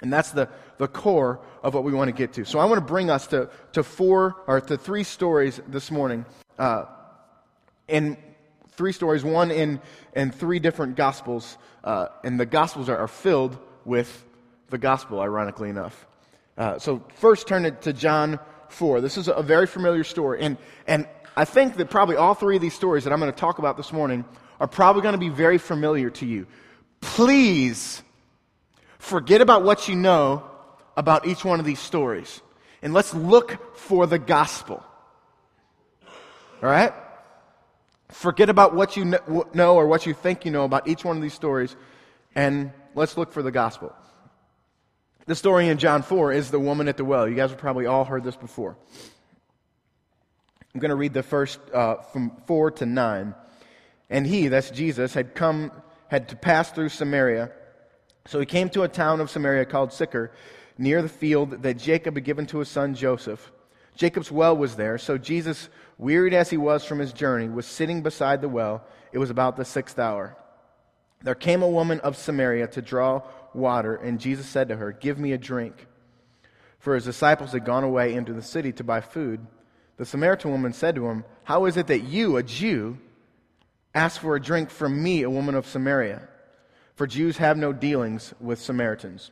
And 0.00 0.12
that's 0.12 0.30
the, 0.30 0.48
the 0.78 0.88
core 0.88 1.40
of 1.62 1.74
what 1.74 1.84
we 1.84 1.92
want 1.92 2.08
to 2.08 2.12
get 2.12 2.32
to. 2.34 2.44
So 2.44 2.58
I 2.58 2.64
want 2.64 2.78
to 2.78 2.86
bring 2.86 3.10
us 3.10 3.26
to, 3.28 3.50
to 3.72 3.82
four 3.82 4.36
or 4.46 4.60
to 4.60 4.76
three 4.76 5.04
stories 5.04 5.60
this 5.68 5.90
morning. 5.90 6.24
Uh, 6.58 6.84
in 7.86 8.16
three 8.72 8.92
stories, 8.92 9.22
one 9.22 9.50
in, 9.50 9.80
in 10.14 10.30
three 10.30 10.58
different 10.58 10.96
gospels. 10.96 11.58
Uh, 11.84 12.06
and 12.24 12.40
the 12.40 12.46
gospels 12.46 12.88
are, 12.88 12.96
are 12.96 13.08
filled 13.08 13.58
with 13.84 14.24
the 14.70 14.78
gospel, 14.78 15.20
ironically 15.20 15.68
enough. 15.68 16.06
Uh, 16.56 16.78
so, 16.78 17.02
first, 17.16 17.46
turn 17.46 17.64
it 17.64 17.82
to 17.82 17.92
John 17.92 18.38
4. 18.68 19.00
This 19.00 19.16
is 19.16 19.28
a 19.28 19.42
very 19.42 19.66
familiar 19.66 20.04
story. 20.04 20.40
And, 20.40 20.58
and 20.86 21.06
I 21.36 21.44
think 21.44 21.76
that 21.76 21.90
probably 21.90 22.16
all 22.16 22.34
three 22.34 22.56
of 22.56 22.62
these 22.62 22.74
stories 22.74 23.04
that 23.04 23.12
I'm 23.12 23.20
going 23.20 23.32
to 23.32 23.38
talk 23.38 23.58
about 23.58 23.76
this 23.76 23.92
morning 23.92 24.24
are 24.58 24.66
probably 24.66 25.02
going 25.02 25.14
to 25.14 25.18
be 25.18 25.28
very 25.28 25.58
familiar 25.58 26.10
to 26.10 26.26
you. 26.26 26.46
Please 27.00 28.02
forget 28.98 29.40
about 29.40 29.62
what 29.62 29.88
you 29.88 29.96
know 29.96 30.44
about 30.96 31.26
each 31.26 31.44
one 31.44 31.60
of 31.60 31.66
these 31.66 31.80
stories. 31.80 32.42
And 32.82 32.92
let's 32.92 33.14
look 33.14 33.76
for 33.76 34.06
the 34.06 34.18
gospel. 34.18 34.82
All 36.62 36.68
right? 36.68 36.92
Forget 38.10 38.48
about 38.48 38.74
what 38.74 38.96
you 38.96 39.04
know 39.54 39.76
or 39.76 39.86
what 39.86 40.04
you 40.04 40.14
think 40.14 40.44
you 40.44 40.50
know 40.50 40.64
about 40.64 40.88
each 40.88 41.04
one 41.04 41.16
of 41.16 41.22
these 41.22 41.34
stories, 41.34 41.76
and 42.34 42.72
let's 42.94 43.16
look 43.16 43.32
for 43.32 43.42
the 43.42 43.52
gospel. 43.52 43.94
The 45.26 45.34
story 45.34 45.68
in 45.68 45.78
John 45.78 46.02
4 46.02 46.32
is 46.32 46.50
the 46.50 46.58
woman 46.58 46.88
at 46.88 46.96
the 46.96 47.04
well. 47.04 47.28
You 47.28 47.34
guys 47.34 47.50
have 47.50 47.58
probably 47.58 47.86
all 47.86 48.04
heard 48.04 48.24
this 48.24 48.36
before. 48.36 48.76
I'm 50.74 50.80
going 50.80 50.90
to 50.90 50.96
read 50.96 51.12
the 51.12 51.22
first 51.22 51.60
uh, 51.72 51.96
from 51.96 52.32
4 52.46 52.70
to 52.72 52.86
9. 52.86 53.34
And 54.08 54.26
he, 54.26 54.48
that's 54.48 54.70
Jesus, 54.70 55.14
had 55.14 55.34
come, 55.34 55.72
had 56.08 56.28
to 56.30 56.36
pass 56.36 56.70
through 56.70 56.88
Samaria. 56.88 57.50
So 58.26 58.40
he 58.40 58.46
came 58.46 58.68
to 58.70 58.82
a 58.82 58.88
town 58.88 59.20
of 59.20 59.30
Samaria 59.30 59.66
called 59.66 59.92
Sychar, 59.92 60.32
near 60.78 61.02
the 61.02 61.08
field 61.08 61.62
that 61.62 61.74
Jacob 61.74 62.14
had 62.14 62.24
given 62.24 62.46
to 62.46 62.58
his 62.58 62.68
son 62.68 62.94
Joseph. 62.94 63.52
Jacob's 63.96 64.32
well 64.32 64.56
was 64.56 64.76
there, 64.76 64.96
so 64.96 65.18
Jesus, 65.18 65.68
wearied 65.98 66.32
as 66.32 66.48
he 66.48 66.56
was 66.56 66.84
from 66.84 66.98
his 66.98 67.12
journey, 67.12 67.48
was 67.48 67.66
sitting 67.66 68.02
beside 68.02 68.40
the 68.40 68.48
well. 68.48 68.82
It 69.12 69.18
was 69.18 69.30
about 69.30 69.56
the 69.56 69.64
sixth 69.64 69.98
hour. 69.98 70.36
There 71.22 71.34
came 71.34 71.62
a 71.62 71.68
woman 71.68 72.00
of 72.00 72.16
Samaria 72.16 72.68
to 72.68 72.82
draw 72.82 73.22
water, 73.54 73.94
and 73.94 74.20
Jesus 74.20 74.46
said 74.46 74.68
to 74.68 74.76
her, 74.76 74.92
Give 74.92 75.18
me 75.18 75.32
a 75.32 75.38
drink. 75.38 75.86
For 76.78 76.94
his 76.94 77.04
disciples 77.04 77.52
had 77.52 77.64
gone 77.64 77.84
away 77.84 78.14
into 78.14 78.32
the 78.32 78.42
city 78.42 78.72
to 78.72 78.84
buy 78.84 79.00
food. 79.00 79.46
The 79.98 80.06
Samaritan 80.06 80.50
woman 80.50 80.72
said 80.72 80.94
to 80.94 81.08
him, 81.08 81.24
How 81.44 81.66
is 81.66 81.76
it 81.76 81.88
that 81.88 82.04
you, 82.04 82.36
a 82.36 82.42
Jew, 82.42 82.98
ask 83.94 84.20
for 84.20 84.34
a 84.34 84.40
drink 84.40 84.70
from 84.70 85.02
me, 85.02 85.22
a 85.22 85.30
woman 85.30 85.54
of 85.54 85.66
Samaria? 85.66 86.28
for 87.00 87.06
Jews 87.06 87.38
have 87.38 87.56
no 87.56 87.72
dealings 87.72 88.34
with 88.40 88.60
Samaritans. 88.60 89.30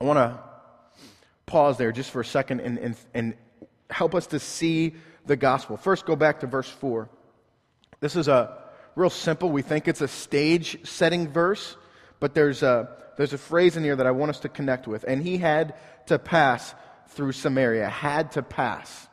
I 0.00 0.04
want 0.04 0.18
to 0.18 0.38
pause 1.44 1.78
there 1.78 1.90
just 1.90 2.12
for 2.12 2.20
a 2.20 2.24
second 2.24 2.60
and, 2.60 2.78
and, 2.78 2.96
and 3.12 3.34
help 3.90 4.14
us 4.14 4.28
to 4.28 4.38
see 4.38 4.94
the 5.26 5.34
gospel. 5.34 5.76
First, 5.76 6.06
go 6.06 6.14
back 6.14 6.38
to 6.38 6.46
verse 6.46 6.68
4. 6.68 7.08
This 7.98 8.14
is 8.14 8.28
a 8.28 8.56
real 8.94 9.10
simple, 9.10 9.50
we 9.50 9.62
think 9.62 9.88
it's 9.88 10.00
a 10.00 10.06
stage 10.06 10.86
setting 10.86 11.26
verse, 11.26 11.76
but 12.20 12.34
there's 12.34 12.62
a, 12.62 12.88
there's 13.16 13.32
a 13.32 13.38
phrase 13.38 13.76
in 13.76 13.82
here 13.82 13.96
that 13.96 14.06
I 14.06 14.12
want 14.12 14.30
us 14.30 14.40
to 14.40 14.48
connect 14.48 14.86
with. 14.86 15.04
And 15.08 15.22
he 15.22 15.38
had 15.38 15.74
to 16.06 16.18
pass 16.18 16.74
through 17.08 17.32
Samaria, 17.32 17.88
had 17.88 18.32
to 18.32 18.42
pass. 18.42 19.08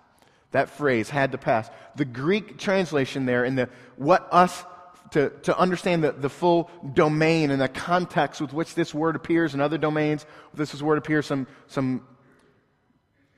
That 0.51 0.69
phrase, 0.69 1.09
had 1.09 1.31
to 1.31 1.37
pass. 1.37 1.69
The 1.95 2.05
Greek 2.05 2.57
translation 2.57 3.25
there, 3.25 3.43
in 3.43 3.55
the 3.55 3.69
what 3.95 4.27
us 4.31 4.63
to, 5.11 5.29
to 5.43 5.57
understand 5.57 6.03
the, 6.03 6.11
the 6.11 6.29
full 6.29 6.69
domain 6.93 7.51
and 7.51 7.61
the 7.61 7.67
context 7.67 8.41
with 8.41 8.53
which 8.53 8.75
this 8.75 8.93
word 8.93 9.15
appears 9.15 9.53
in 9.53 9.61
other 9.61 9.77
domains, 9.77 10.25
this 10.53 10.81
word 10.81 10.97
appears 10.97 11.25
some, 11.25 11.47
some, 11.67 12.05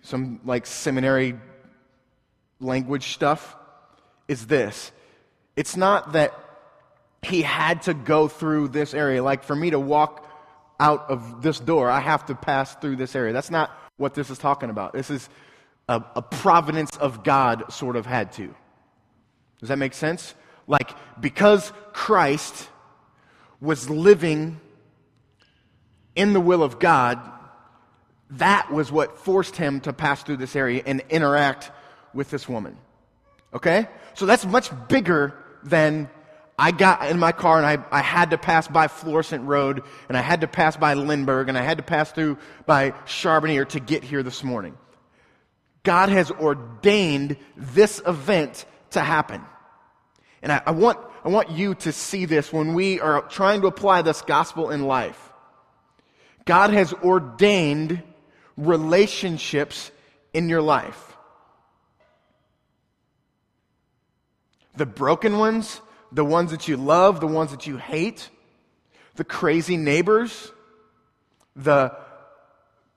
some 0.02 0.40
like 0.46 0.66
seminary 0.66 1.36
language 2.60 3.14
stuff, 3.14 3.56
is 4.28 4.48
this. 4.48 4.92
It's 5.56 5.76
not 5.76 6.14
that 6.14 6.34
he 7.22 7.42
had 7.42 7.84
to 7.84 7.94
go 7.94 8.28
through 8.28 8.70
this 8.70 8.94
area. 8.94 9.22
Like 9.22 9.44
for 9.44 9.56
me 9.56 9.72
to 9.72 9.80
walk 9.80 10.26
out 10.80 11.10
of 11.10 11.42
this 11.42 11.60
door, 11.60 11.90
I 11.90 12.00
have 12.00 12.26
to 12.28 12.36
pass 12.36 12.76
through 12.76 12.96
this 12.96 13.16
area. 13.16 13.34
That's 13.34 13.52
not 13.52 13.72
what 13.98 14.14
this 14.14 14.30
is 14.30 14.38
talking 14.38 14.70
about. 14.70 14.94
This 14.94 15.10
is 15.10 15.30
a, 15.90 16.04
a 16.16 16.22
providence 16.22 16.96
of 16.98 17.24
God 17.24 17.72
sort 17.74 17.96
of 17.96 18.06
had 18.06 18.32
to. 18.34 18.54
Does 19.60 19.70
that 19.70 19.78
make 19.78 19.94
sense? 19.94 20.34
Like, 20.68 20.92
because 21.20 21.74
Christ 21.92 22.70
was 23.60 23.90
living 23.90 24.62
in 26.16 26.34
the 26.34 26.40
will 26.40 26.64
of 26.64 26.80
God, 26.80 27.20
that 28.32 28.72
was 28.72 28.92
what 28.92 29.18
forced 29.18 29.56
him 29.56 29.82
to 29.82 29.92
pass 29.92 30.24
through 30.24 30.38
this 30.38 30.56
area 30.56 30.84
and 30.86 31.02
interact 31.10 31.72
with 32.14 32.30
this 32.30 32.48
woman. 32.48 32.78
Okay? 33.54 33.88
So 34.14 34.26
that's 34.26 34.46
much 34.46 34.70
bigger 34.88 35.34
than 35.64 36.10
I 36.60 36.72
got 36.72 37.10
in 37.10 37.18
my 37.18 37.32
car 37.32 37.58
and 37.58 37.66
I, 37.66 37.78
I 37.90 38.02
had 38.02 38.32
to 38.32 38.38
pass 38.38 38.68
by 38.68 38.90
Florissant 38.90 39.48
Road 39.48 39.82
and 40.10 40.18
I 40.18 40.22
had 40.22 40.42
to 40.42 40.48
pass 40.48 40.76
by 40.76 40.94
Lindbergh 40.94 41.48
and 41.48 41.58
I 41.58 41.62
had 41.62 41.78
to 41.78 41.84
pass 41.84 42.12
through 42.12 42.38
by 42.66 42.94
Charbonnier 43.06 43.64
to 43.70 43.80
get 43.80 44.04
here 44.04 44.24
this 44.24 44.44
morning. 44.44 44.78
God 45.84 46.10
has 46.10 46.30
ordained 46.32 47.38
this 47.56 48.02
event 48.06 48.66
to 48.92 49.00
happen. 49.00 49.42
And 50.42 50.52
I, 50.52 50.62
I, 50.66 50.72
want, 50.72 51.00
I 51.24 51.30
want 51.30 51.50
you 51.52 51.76
to 51.76 51.94
see 51.94 52.26
this 52.26 52.52
when 52.52 52.74
we 52.74 53.00
are 53.00 53.22
trying 53.22 53.62
to 53.62 53.68
apply 53.68 54.02
this 54.02 54.22
gospel 54.22 54.70
in 54.70 54.84
life. 54.84 55.32
God 56.44 56.72
has 56.72 56.92
ordained 56.92 58.04
relationships 58.58 59.92
in 60.34 60.50
your 60.50 60.62
life. 60.62 61.16
The 64.76 64.86
broken 64.86 65.38
ones, 65.38 65.80
the 66.12 66.26
ones 66.26 66.52
that 66.52 66.68
you 66.68 66.78
love, 66.78 67.20
the 67.20 67.28
ones 67.28 67.52
that 67.52 67.68
you 67.68 67.78
hate, 67.78 68.30
the 69.16 69.24
crazy 69.24 69.78
neighbors, 69.78 70.52
the, 71.56 71.96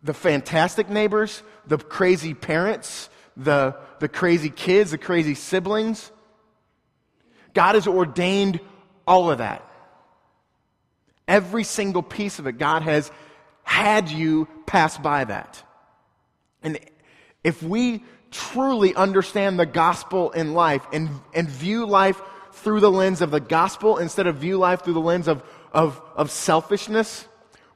the 0.03 0.15
fantastic 0.15 0.89
neighbors, 0.89 1.43
the 1.67 1.79
crazy 1.79 2.35
parents, 2.35 3.11
the, 3.37 3.77
the 3.99 4.09
crazy 4.09 4.51
kids, 4.51 4.91
the 4.91 4.99
crazy 4.99 5.35
siblings 5.35 6.11
God 7.55 7.75
has 7.75 7.87
ordained 7.87 8.61
all 9.07 9.31
of 9.31 9.39
that. 9.39 9.67
Every 11.29 11.65
single 11.65 12.03
piece 12.03 12.39
of 12.39 12.47
it, 12.47 12.59
God 12.59 12.83
has 12.83 13.11
had 13.63 14.11
you 14.11 14.49
pass 14.67 14.99
by 14.99 15.25
that. 15.25 15.63
And 16.63 16.79
if 17.45 17.63
we 17.63 18.05
truly 18.31 18.95
understand 18.95 19.59
the 19.59 19.67
gospel 19.67 20.31
in 20.31 20.55
life 20.55 20.83
and, 20.93 21.11
and 21.35 21.49
view 21.49 21.87
life 21.87 22.21
through 22.53 22.81
the 22.81 22.91
lens 22.91 23.21
of 23.21 23.31
the 23.31 23.41
gospel 23.41 23.99
instead 23.99 24.27
of 24.27 24.37
view 24.37 24.59
life 24.59 24.83
through 24.83 24.95
the 24.95 25.01
lens 25.01 25.29
of, 25.29 25.43
of, 25.73 26.01
of 26.15 26.31
selfishness, 26.31 27.27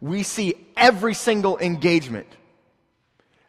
we 0.01 0.23
see 0.23 0.55
every 0.77 1.15
single 1.15 1.59
engagement 1.59 2.29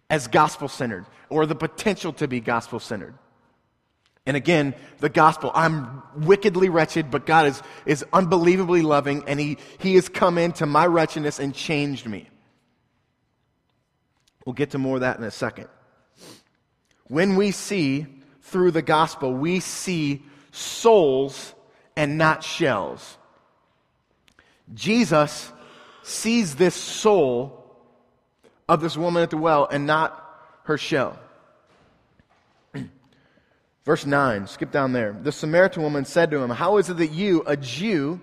as 0.10 0.27
gospel 0.27 0.67
centered 0.67 1.05
or 1.29 1.46
the 1.46 1.55
potential 1.55 2.13
to 2.13 2.27
be 2.27 2.39
gospel 2.39 2.79
centered. 2.79 3.13
And 4.25 4.36
again, 4.36 4.75
the 5.00 5.10
gospel. 5.10 5.51
I'm 5.53 6.03
wickedly 6.15 6.67
wretched, 6.67 7.10
but 7.10 7.25
God 7.25 7.48
is, 7.48 7.62
is 7.86 8.05
unbelievably 8.12 8.81
loving, 8.81 9.24
and 9.25 9.39
he, 9.39 9.57
he 9.79 9.96
has 9.96 10.10
come 10.10 10.38
into 10.38 10.65
my 10.65 10.86
wretchedness 10.86 11.39
and 11.39 11.55
changed 11.55 12.05
me. 12.05 12.29
We'll 14.46 14.53
get 14.53 14.72
to 14.72 14.77
more 14.77 14.96
of 14.96 15.01
that 15.01 15.17
in 15.17 15.24
a 15.24 15.31
second. 15.31 15.67
When 17.05 17.38
we 17.38 17.51
see 17.51 18.05
through 18.41 18.72
the 18.72 18.81
gospel, 18.81 19.34
we 19.34 19.62
see 19.62 20.24
souls 20.57 21.53
and 21.95 22.17
not 22.17 22.43
shells. 22.43 23.17
Jesus 24.73 25.51
sees 26.03 26.55
this 26.55 26.75
soul 26.75 27.53
of 28.67 28.81
this 28.81 28.97
woman 28.97 29.23
at 29.23 29.29
the 29.29 29.37
well 29.37 29.67
and 29.69 29.85
not 29.85 30.23
her 30.63 30.77
shell. 30.77 31.17
Verse 33.85 34.05
9, 34.05 34.47
skip 34.47 34.71
down 34.71 34.93
there. 34.93 35.17
The 35.21 35.31
Samaritan 35.31 35.83
woman 35.83 36.05
said 36.05 36.31
to 36.31 36.39
him, 36.39 36.49
How 36.49 36.77
is 36.77 36.89
it 36.89 36.97
that 36.97 37.11
you, 37.11 37.43
a 37.45 37.55
Jew, 37.55 38.19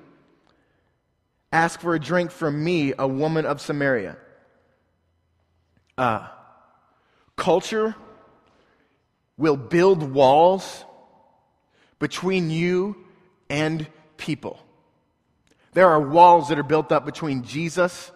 ask 1.52 1.80
for 1.80 1.94
a 1.94 2.00
drink 2.00 2.30
from 2.30 2.62
me, 2.62 2.92
a 2.98 3.08
woman 3.08 3.46
of 3.46 3.60
Samaria? 3.60 4.16
Uh, 5.96 6.26
culture 7.36 7.94
will 9.36 9.56
build 9.56 10.02
walls 10.02 10.84
between 11.98 12.50
you 12.50 12.96
and 13.48 13.86
people. 14.16 14.58
There 15.72 15.88
are 15.88 16.00
walls 16.00 16.48
that 16.48 16.58
are 16.58 16.64
built 16.64 16.92
up 16.92 17.04
between 17.04 17.42
Jesus 17.42 18.10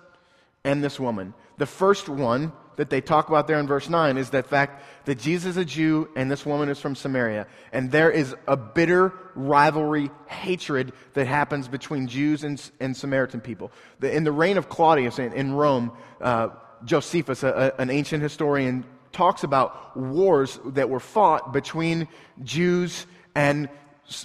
and 0.64 0.82
this 0.82 0.98
woman. 0.98 1.34
The 1.58 1.66
first 1.66 2.08
one 2.08 2.52
that 2.76 2.90
they 2.90 3.00
talk 3.00 3.28
about 3.28 3.48
there 3.48 3.58
in 3.58 3.66
verse 3.66 3.88
9 3.88 4.16
is 4.16 4.30
the 4.30 4.44
fact 4.44 4.84
that 5.06 5.18
Jesus 5.18 5.50
is 5.50 5.56
a 5.56 5.64
Jew 5.64 6.08
and 6.14 6.30
this 6.30 6.46
woman 6.46 6.68
is 6.68 6.78
from 6.78 6.94
Samaria. 6.94 7.48
And 7.72 7.90
there 7.90 8.10
is 8.10 8.36
a 8.46 8.56
bitter 8.56 9.12
rivalry, 9.34 10.10
hatred 10.26 10.92
that 11.14 11.26
happens 11.26 11.66
between 11.66 12.06
Jews 12.06 12.44
and, 12.44 12.62
and 12.78 12.96
Samaritan 12.96 13.40
people. 13.40 13.72
The, 13.98 14.14
in 14.14 14.22
the 14.22 14.30
reign 14.30 14.56
of 14.56 14.68
Claudius 14.68 15.18
in, 15.18 15.32
in 15.32 15.54
Rome, 15.54 15.90
uh, 16.20 16.50
Josephus, 16.84 17.42
a, 17.42 17.74
a, 17.76 17.82
an 17.82 17.90
ancient 17.90 18.22
historian, 18.22 18.84
talks 19.10 19.42
about 19.42 19.96
wars 19.96 20.60
that 20.64 20.88
were 20.88 21.00
fought 21.00 21.52
between 21.52 22.06
Jews 22.44 23.06
and 23.38 23.68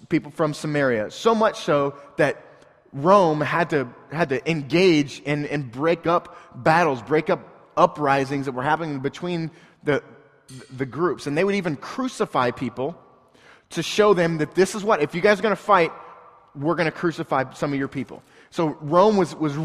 people 0.09 0.31
from 0.31 0.55
Samaria. 0.55 1.11
So 1.11 1.35
much 1.35 1.59
so 1.59 1.95
that 2.17 2.43
Rome 2.91 3.41
had 3.41 3.69
to, 3.69 3.87
had 4.11 4.29
to 4.29 4.49
engage 4.49 5.21
and, 5.27 5.45
and 5.45 5.71
break 5.71 6.07
up 6.07 6.35
battles, 6.55 6.99
break 7.03 7.29
up 7.29 7.47
uprisings 7.77 8.47
that 8.47 8.53
were 8.53 8.63
happening 8.63 9.01
between 9.01 9.51
the, 9.83 10.01
the 10.75 10.87
groups. 10.87 11.27
And 11.27 11.37
they 11.37 11.43
would 11.43 11.53
even 11.53 11.75
crucify 11.75 12.49
people 12.49 12.97
to 13.71 13.83
show 13.83 14.15
them 14.15 14.39
that 14.39 14.55
this 14.55 14.73
is 14.73 14.83
what, 14.83 14.99
if 15.03 15.13
you 15.13 15.21
guys 15.21 15.37
are 15.37 15.43
going 15.43 15.55
to 15.55 15.61
fight, 15.61 15.91
we're 16.55 16.75
going 16.75 16.85
to 16.85 16.91
crucify 16.91 17.53
some 17.53 17.71
of 17.71 17.77
your 17.77 17.87
people. 17.87 18.23
So 18.49 18.77
Rome 18.81 19.15
was, 19.15 19.35
was, 19.35 19.55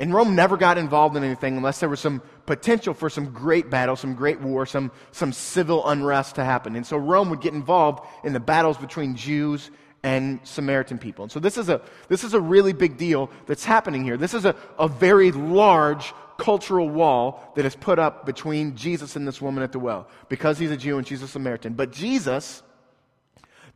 and 0.00 0.12
Rome 0.12 0.34
never 0.34 0.56
got 0.56 0.76
involved 0.76 1.16
in 1.16 1.22
anything 1.22 1.56
unless 1.56 1.80
there 1.80 1.88
was 1.88 2.00
some 2.00 2.20
potential 2.46 2.94
for 2.94 3.08
some 3.08 3.32
great 3.32 3.70
battle, 3.70 3.94
some 3.94 4.14
great 4.14 4.40
war, 4.40 4.66
some, 4.66 4.90
some 5.12 5.32
civil 5.32 5.88
unrest 5.88 6.34
to 6.34 6.44
happen. 6.44 6.74
And 6.74 6.84
so 6.84 6.96
Rome 6.96 7.30
would 7.30 7.40
get 7.40 7.54
involved 7.54 8.04
in 8.24 8.32
the 8.32 8.40
battles 8.40 8.76
between 8.76 9.14
Jews 9.14 9.70
and 10.02 10.40
Samaritan 10.42 10.98
people. 10.98 11.22
And 11.22 11.32
so 11.32 11.40
this 11.40 11.56
is 11.56 11.68
a, 11.68 11.80
this 12.08 12.24
is 12.24 12.34
a 12.34 12.40
really 12.40 12.72
big 12.72 12.96
deal 12.96 13.30
that's 13.46 13.64
happening 13.64 14.04
here. 14.04 14.16
This 14.16 14.34
is 14.34 14.44
a, 14.44 14.54
a 14.78 14.88
very 14.88 15.30
large 15.32 16.12
cultural 16.38 16.88
wall 16.88 17.52
that 17.54 17.64
is 17.64 17.76
put 17.76 17.98
up 17.98 18.26
between 18.26 18.74
Jesus 18.74 19.14
and 19.16 19.26
this 19.26 19.40
woman 19.40 19.62
at 19.62 19.72
the 19.72 19.78
well 19.78 20.08
because 20.28 20.58
he's 20.58 20.72
a 20.72 20.76
Jew 20.76 20.98
and 20.98 21.06
she's 21.06 21.22
a 21.22 21.28
Samaritan. 21.28 21.74
But 21.74 21.92
Jesus 21.92 22.62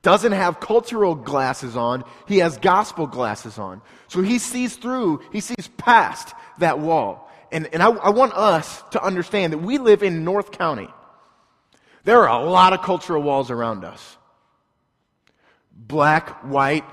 doesn't 0.02 0.32
have 0.32 0.60
cultural 0.60 1.14
glasses 1.14 1.76
on, 1.76 2.04
he 2.26 2.38
has 2.38 2.56
gospel 2.58 3.06
glasses 3.06 3.58
on. 3.58 3.82
So 4.06 4.22
he 4.22 4.38
sees 4.38 4.76
through, 4.76 5.22
he 5.32 5.40
sees 5.40 5.68
past 5.76 6.34
that 6.58 6.78
wall. 6.78 7.30
And, 7.50 7.68
and 7.72 7.82
I, 7.82 7.88
I 7.88 8.10
want 8.10 8.34
us 8.34 8.82
to 8.90 9.02
understand 9.02 9.52
that 9.52 9.58
we 9.58 9.78
live 9.78 10.02
in 10.02 10.24
North 10.24 10.52
County. 10.52 10.88
There 12.04 12.28
are 12.28 12.40
a 12.40 12.48
lot 12.48 12.72
of 12.72 12.82
cultural 12.82 13.22
walls 13.22 13.50
around 13.50 13.84
us 13.84 14.16
black, 15.72 16.42
white, 16.44 16.84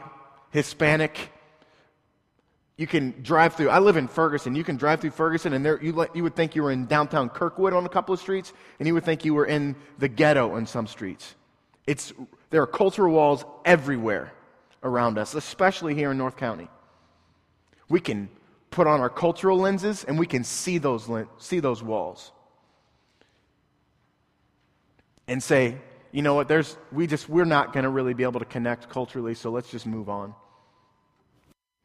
Hispanic, 0.51 1.31
you 2.77 2.87
can 2.87 3.21
drive 3.21 3.55
through. 3.55 3.69
I 3.69 3.79
live 3.79 3.95
in 3.95 4.07
Ferguson. 4.07 4.55
You 4.55 4.63
can 4.63 4.75
drive 4.75 4.99
through 4.99 5.11
Ferguson, 5.11 5.53
and 5.53 5.65
there 5.65 5.81
you, 5.81 6.05
you 6.13 6.23
would 6.23 6.35
think 6.35 6.55
you 6.55 6.63
were 6.63 6.71
in 6.71 6.87
downtown 6.87 7.29
Kirkwood 7.29 7.73
on 7.73 7.85
a 7.85 7.89
couple 7.89 8.13
of 8.13 8.19
streets, 8.19 8.51
and 8.79 8.87
you 8.87 8.93
would 8.93 9.05
think 9.05 9.23
you 9.23 9.33
were 9.33 9.45
in 9.45 9.75
the 9.97 10.09
ghetto 10.09 10.55
on 10.55 10.65
some 10.65 10.87
streets. 10.87 11.35
It's, 11.87 12.11
there 12.55 12.61
are 12.61 12.67
cultural 12.67 13.13
walls 13.13 13.43
everywhere 13.65 14.31
around 14.81 15.17
us, 15.17 15.35
especially 15.35 15.93
here 15.93 16.11
in 16.11 16.17
North 16.17 16.37
County. 16.37 16.69
We 17.89 17.99
can 17.99 18.29
put 18.71 18.87
on 18.87 19.01
our 19.01 19.09
cultural 19.09 19.57
lenses 19.57 20.05
and 20.05 20.17
we 20.17 20.25
can 20.25 20.45
see 20.45 20.77
those, 20.77 21.11
see 21.37 21.59
those 21.59 21.83
walls 21.83 22.31
and 25.27 25.43
say, 25.43 25.79
you 26.13 26.21
know 26.21 26.33
what, 26.33 26.47
there's, 26.47 26.77
we 26.93 27.07
just, 27.07 27.27
we're 27.27 27.43
not 27.43 27.73
going 27.73 27.83
to 27.83 27.89
really 27.89 28.13
be 28.13 28.23
able 28.23 28.39
to 28.39 28.45
connect 28.45 28.87
culturally, 28.87 29.33
so 29.33 29.49
let's 29.49 29.69
just 29.69 29.85
move 29.85 30.07
on. 30.07 30.33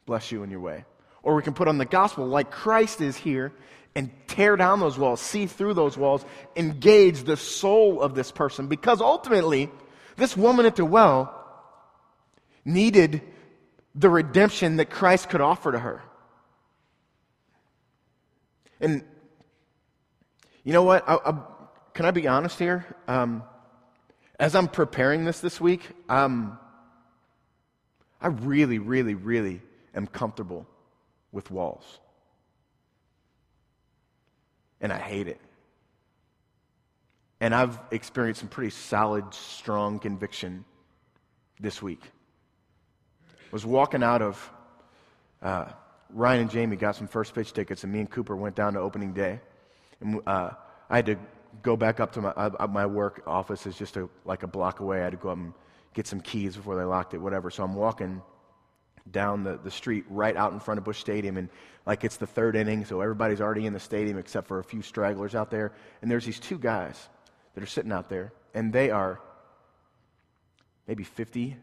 Bless 0.07 0.31
you 0.31 0.45
in 0.45 0.53
your 0.53 0.61
way. 0.61 0.85
Or 1.25 1.35
we 1.35 1.43
can 1.43 1.53
put 1.53 1.67
on 1.67 1.79
the 1.79 1.85
gospel 1.85 2.29
like 2.29 2.53
Christ 2.53 3.01
is 3.01 3.17
here 3.17 3.53
and 3.97 4.09
tear 4.29 4.55
down 4.55 4.79
those 4.79 4.97
walls, 4.97 5.21
see 5.21 5.47
through 5.47 5.75
those 5.75 5.99
walls, 5.99 6.25
engage 6.55 7.25
the 7.25 7.37
soul 7.37 8.01
of 8.01 8.15
this 8.15 8.31
person. 8.31 8.69
Because 8.69 9.01
ultimately, 9.01 9.69
this 10.21 10.37
woman 10.37 10.67
at 10.67 10.77
the 10.77 10.85
well 10.85 11.35
needed 12.65 13.23
the 13.95 14.09
redemption 14.09 14.77
that 14.77 14.91
Christ 14.91 15.29
could 15.29 15.41
offer 15.41 15.73
to 15.73 15.79
her. 15.79 16.03
And 18.81 19.03
you 20.63 20.73
know 20.73 20.85
what? 20.85 21.09
I, 21.09 21.15
I, 21.15 21.33
can 21.95 22.07
I 22.07 22.11
be 22.13 22.29
honest 22.29 22.59
here? 22.59 22.87
Um, 23.09 23.43
as 24.39 24.55
I'm 24.55 24.69
preparing 24.69 25.25
this 25.25 25.41
this 25.41 25.61
week, 25.61 25.83
um, 26.09 26.59
I 28.21 28.29
really, 28.29 28.79
really, 28.79 29.15
really 29.15 29.63
am 29.95 30.07
comfortable 30.07 30.67
with 31.33 31.51
walls. 31.51 31.99
And 34.81 34.93
I 34.93 34.99
hate 34.99 35.29
it. 35.29 35.41
And 37.41 37.55
I've 37.55 37.79
experienced 37.91 38.41
some 38.41 38.49
pretty 38.49 38.71
solid, 38.71 39.33
strong 39.33 39.99
conviction 39.99 40.65
this 41.59 41.81
week. 41.81 42.03
Was 43.51 43.65
walking 43.65 44.03
out 44.03 44.23
of 44.23 44.51
uh, 45.43 45.67
Ryan 46.13 46.43
and 46.43 46.51
Jamie 46.51 46.77
got 46.77 46.97
some 46.97 47.09
first 47.09 47.35
pitch 47.35 47.53
tickets, 47.53 47.85
and 47.85 47.93
me 47.93 48.01
and 48.01 48.11
Cooper 48.11 48.37
went 48.37 48.57
down 48.57 48.75
to 48.75 48.81
opening 48.81 49.13
day. 49.13 49.41
And 50.01 50.21
uh, 50.27 50.51
I 50.89 50.97
had 50.97 51.07
to 51.07 51.17
go 51.63 51.77
back 51.77 51.99
up 51.99 52.13
to 52.13 52.21
my, 52.21 52.31
uh, 52.31 52.67
my 52.69 52.87
work 52.87 53.23
office 53.27 53.67
is 53.67 53.77
just 53.77 53.97
a, 53.97 54.09
like 54.25 54.43
a 54.43 54.47
block 54.47 54.81
away. 54.81 55.01
I 55.01 55.05
had 55.05 55.13
to 55.13 55.17
go 55.17 55.31
up 55.31 55.39
and 55.39 55.53
get 55.95 56.07
some 56.07 56.21
keys 56.21 56.57
before 56.57 56.77
they 56.77 56.85
locked 56.85 57.15
it, 57.15 57.19
whatever. 57.19 57.51
So 57.51 57.65
I'm 57.65 57.75
walking 57.75 58.23
down 59.11 59.45
the, 59.45 59.59
the 59.63 59.71
street 59.71 60.05
right 60.09 60.37
out 60.37 60.53
in 60.53 60.61
front 60.61 60.79
of 60.79 60.85
Busch 60.85 61.01
Stadium, 61.01 61.37
and 61.37 61.49
like 61.87 62.05
it's 62.05 62.17
the 62.17 62.27
third 62.27 62.55
inning, 62.55 62.85
so 62.85 63.01
everybody's 63.01 63.41
already 63.41 63.67
in 63.67 63.73
the 63.73 63.81
stadium 63.81 64.19
except 64.19 64.47
for 64.47 64.59
a 64.59 64.65
few 64.65 64.83
stragglers 64.83 65.35
out 65.35 65.51
there. 65.51 65.73
And 66.03 66.11
there's 66.11 66.25
these 66.25 66.39
two 66.39 66.59
guys 66.59 67.09
that 67.55 67.63
are 67.63 67.67
sitting 67.67 67.93
out 67.93 68.09
there, 68.09 68.33
and 68.55 68.73
they 68.73 68.91
are 68.91 69.21
maybe 70.87 71.05
50, 71.05 71.57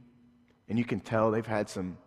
and 0.70 0.78
you 0.78 0.86
can 0.86 1.00
tell 1.00 1.32
they've 1.32 1.46
had 1.46 1.70
some 1.70 1.98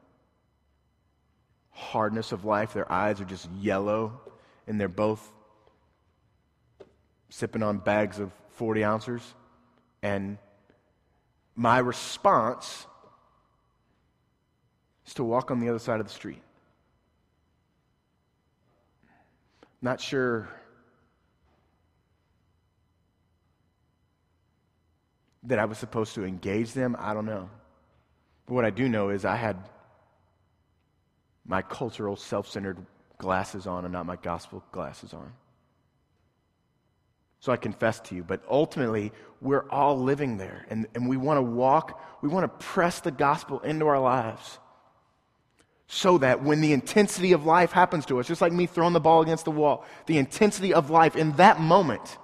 hardness 1.71 2.33
of 2.33 2.45
life. 2.45 2.73
Their 2.73 2.91
eyes 2.91 3.21
are 3.21 3.25
just 3.25 3.49
yellow, 3.61 4.21
and 4.67 4.81
they're 4.81 4.89
both 4.89 5.27
sipping 7.31 7.63
on 7.63 7.79
bags 7.79 8.19
of 8.19 8.33
40 8.51 8.85
ounces. 8.85 9.35
And 10.03 10.39
my 11.55 11.79
response 11.79 12.87
is 15.07 15.15
to 15.15 15.25
walk 15.25 15.51
on 15.51 15.61
the 15.61 15.69
other 15.69 15.79
side 15.79 16.01
of 16.01 16.07
the 16.07 16.13
street. 16.13 16.43
Not 19.83 20.01
sure 20.01 20.49
that 25.45 25.59
I 25.59 25.65
was 25.65 25.79
supposed 25.79 26.15
to 26.15 26.25
engage 26.25 26.73
them. 26.73 26.97
I 26.99 27.15
don't 27.15 27.27
know. 27.27 27.49
But 28.47 28.55
what 28.55 28.65
I 28.65 28.71
do 28.71 28.89
know 28.89 29.11
is 29.11 29.25
I 29.25 29.37
had 29.37 29.57
my 31.47 31.63
cultural, 31.63 32.17
self 32.17 32.49
centered 32.49 32.79
glasses 33.19 33.67
on 33.67 33.85
and 33.85 33.93
not 33.93 34.07
my 34.07 34.17
gospel 34.17 34.65
glasses 34.73 35.13
on. 35.13 35.33
So 37.41 37.53
I 37.53 37.57
confess 37.57 38.01
to 38.01 38.15
you. 38.15 38.23
But 38.23 38.43
ultimately, 38.49 39.13
we're 39.41 39.69
all 39.71 39.99
living 39.99 40.37
there. 40.37 40.67
And, 40.69 40.87
and 40.95 41.09
we 41.09 41.17
want 41.17 41.39
to 41.39 41.43
walk, 41.43 42.01
we 42.23 42.29
want 42.29 42.45
to 42.45 42.67
press 42.67 43.01
the 43.01 43.11
gospel 43.11 43.61
into 43.61 43.87
our 43.87 43.99
lives. 43.99 44.59
So 45.87 46.19
that 46.19 46.45
when 46.45 46.61
the 46.61 46.73
intensity 46.73 47.33
of 47.33 47.47
life 47.47 47.73
happens 47.73 48.07
to 48.07 48.21
us, 48.21 48.29
just 48.29 48.41
like 48.41 48.53
me 48.53 48.67
throwing 48.67 48.93
the 48.93 49.01
ball 49.01 49.23
against 49.23 49.45
the 49.45 49.51
wall, 49.51 49.85
the 50.07 50.19
intensity 50.19 50.73
of 50.73 50.91
life 50.91 51.17
in 51.17 51.33
that 51.33 51.59
moment, 51.59 52.19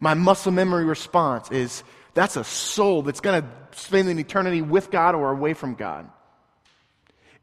my 0.00 0.14
muscle 0.14 0.52
memory 0.52 0.84
response 0.84 1.50
is 1.50 1.82
that's 2.14 2.36
a 2.36 2.44
soul 2.44 3.02
that's 3.02 3.20
going 3.20 3.42
to 3.42 3.78
spend 3.78 4.08
an 4.08 4.18
eternity 4.18 4.62
with 4.62 4.90
God 4.90 5.14
or 5.14 5.30
away 5.30 5.54
from 5.54 5.74
God. 5.74 6.08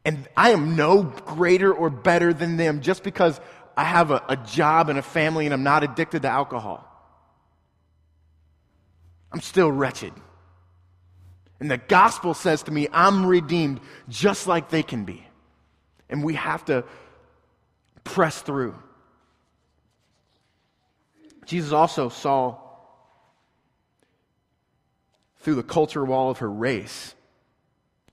And 0.04 0.28
I 0.38 0.52
am 0.52 0.76
no 0.76 1.04
greater 1.04 1.74
or 1.74 1.90
better 1.90 2.34
than 2.34 2.58
them 2.58 2.82
just 2.82 3.04
because 3.04 3.40
I 3.76 3.84
have 3.84 4.12
a, 4.12 4.24
a 4.30 4.38
job 4.38 4.90
and 4.90 5.00
a 5.00 5.02
family 5.02 5.46
and 5.46 5.54
I'm 5.54 5.64
not 5.64 5.84
addicted 5.84 6.22
to 6.22 6.30
alcohol. 6.30 6.92
I'm 9.32 9.42
still 9.42 9.72
wretched. 9.72 10.14
And 11.60 11.72
the 11.72 11.78
gospel 11.78 12.34
says 12.34 12.64
to 12.64 12.72
me, 12.72 12.88
I'm 12.92 13.26
redeemed 13.26 13.80
just 14.08 14.48
like 14.48 14.70
they 14.70 14.84
can 14.84 15.04
be. 15.04 15.26
And 16.10 16.24
we 16.24 16.36
have 16.36 16.64
to 16.66 16.84
press 18.04 18.42
through. 18.42 18.76
Jesus 21.46 21.72
also 21.72 22.10
saw 22.10 22.58
through 25.40 25.56
the 25.56 25.64
culture 25.64 26.04
wall 26.04 26.32
of 26.32 26.40
her 26.40 26.52
race 26.52 27.14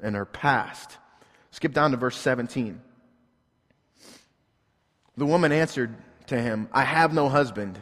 and 0.00 0.14
her 0.14 0.26
past. 0.26 0.98
Skip 1.50 1.72
down 1.72 1.92
to 1.92 1.96
verse 1.96 2.16
17. 2.16 2.80
The 5.16 5.26
woman 5.26 5.52
answered 5.52 5.94
to 6.26 6.40
him, 6.40 6.68
I 6.72 6.84
have 6.84 7.12
no 7.12 7.28
husband. 7.28 7.80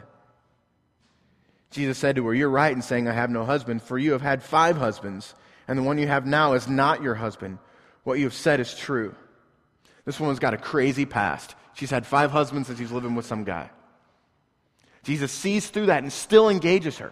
Jesus 1.69 1.97
said 1.97 2.15
to 2.17 2.27
her, 2.27 2.33
You're 2.33 2.49
right 2.49 2.71
in 2.71 2.81
saying, 2.81 3.07
I 3.07 3.13
have 3.13 3.29
no 3.29 3.45
husband, 3.45 3.81
for 3.81 3.97
you 3.97 4.11
have 4.11 4.21
had 4.21 4.43
five 4.43 4.77
husbands, 4.77 5.33
and 5.67 5.77
the 5.77 5.83
one 5.83 5.97
you 5.97 6.07
have 6.07 6.25
now 6.25 6.53
is 6.53 6.67
not 6.67 7.01
your 7.01 7.15
husband. 7.15 7.59
What 8.03 8.19
you 8.19 8.25
have 8.25 8.33
said 8.33 8.59
is 8.59 8.73
true. 8.73 9.15
This 10.05 10.19
woman's 10.19 10.39
got 10.39 10.53
a 10.53 10.57
crazy 10.57 11.05
past. 11.05 11.55
She's 11.73 11.91
had 11.91 12.05
five 12.05 12.31
husbands 12.31 12.69
and 12.69 12.77
she's 12.77 12.91
living 12.91 13.15
with 13.15 13.25
some 13.25 13.43
guy. 13.43 13.69
Jesus 15.03 15.31
sees 15.31 15.67
through 15.69 15.87
that 15.87 16.03
and 16.03 16.11
still 16.11 16.49
engages 16.49 16.99
her. 16.99 17.11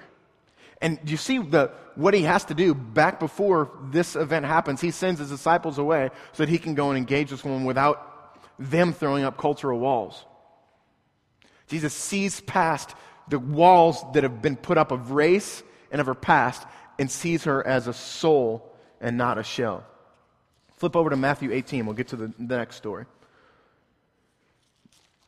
And 0.81 0.99
you 1.05 1.17
see 1.17 1.39
the, 1.39 1.71
what 1.95 2.13
he 2.13 2.23
has 2.23 2.45
to 2.45 2.53
do 2.53 2.73
back 2.73 3.19
before 3.19 3.71
this 3.91 4.15
event 4.15 4.45
happens? 4.45 4.79
He 4.79 4.91
sends 4.91 5.19
his 5.19 5.29
disciples 5.29 5.77
away 5.77 6.09
so 6.33 6.43
that 6.43 6.49
he 6.49 6.57
can 6.57 6.75
go 6.75 6.89
and 6.89 6.97
engage 6.97 7.31
this 7.31 7.43
woman 7.43 7.65
without 7.65 8.37
them 8.57 8.93
throwing 8.93 9.23
up 9.23 9.37
cultural 9.37 9.79
walls. 9.79 10.23
Jesus 11.67 11.93
sees 11.93 12.41
past 12.41 12.95
the 13.27 13.39
walls 13.39 14.03
that 14.13 14.23
have 14.23 14.41
been 14.41 14.55
put 14.55 14.77
up 14.77 14.91
of 14.91 15.11
race 15.11 15.61
and 15.91 15.99
of 15.99 16.07
her 16.07 16.15
past 16.15 16.65
and 16.97 17.11
sees 17.11 17.43
her 17.43 17.65
as 17.65 17.87
a 17.87 17.93
soul 17.93 18.73
and 19.01 19.17
not 19.17 19.37
a 19.37 19.43
shell. 19.43 19.85
Flip 20.77 20.95
over 20.95 21.09
to 21.09 21.17
Matthew 21.17 21.51
18. 21.51 21.85
We'll 21.85 21.95
get 21.95 22.09
to 22.09 22.15
the, 22.15 22.33
the 22.39 22.57
next 22.57 22.77
story. 22.77 23.05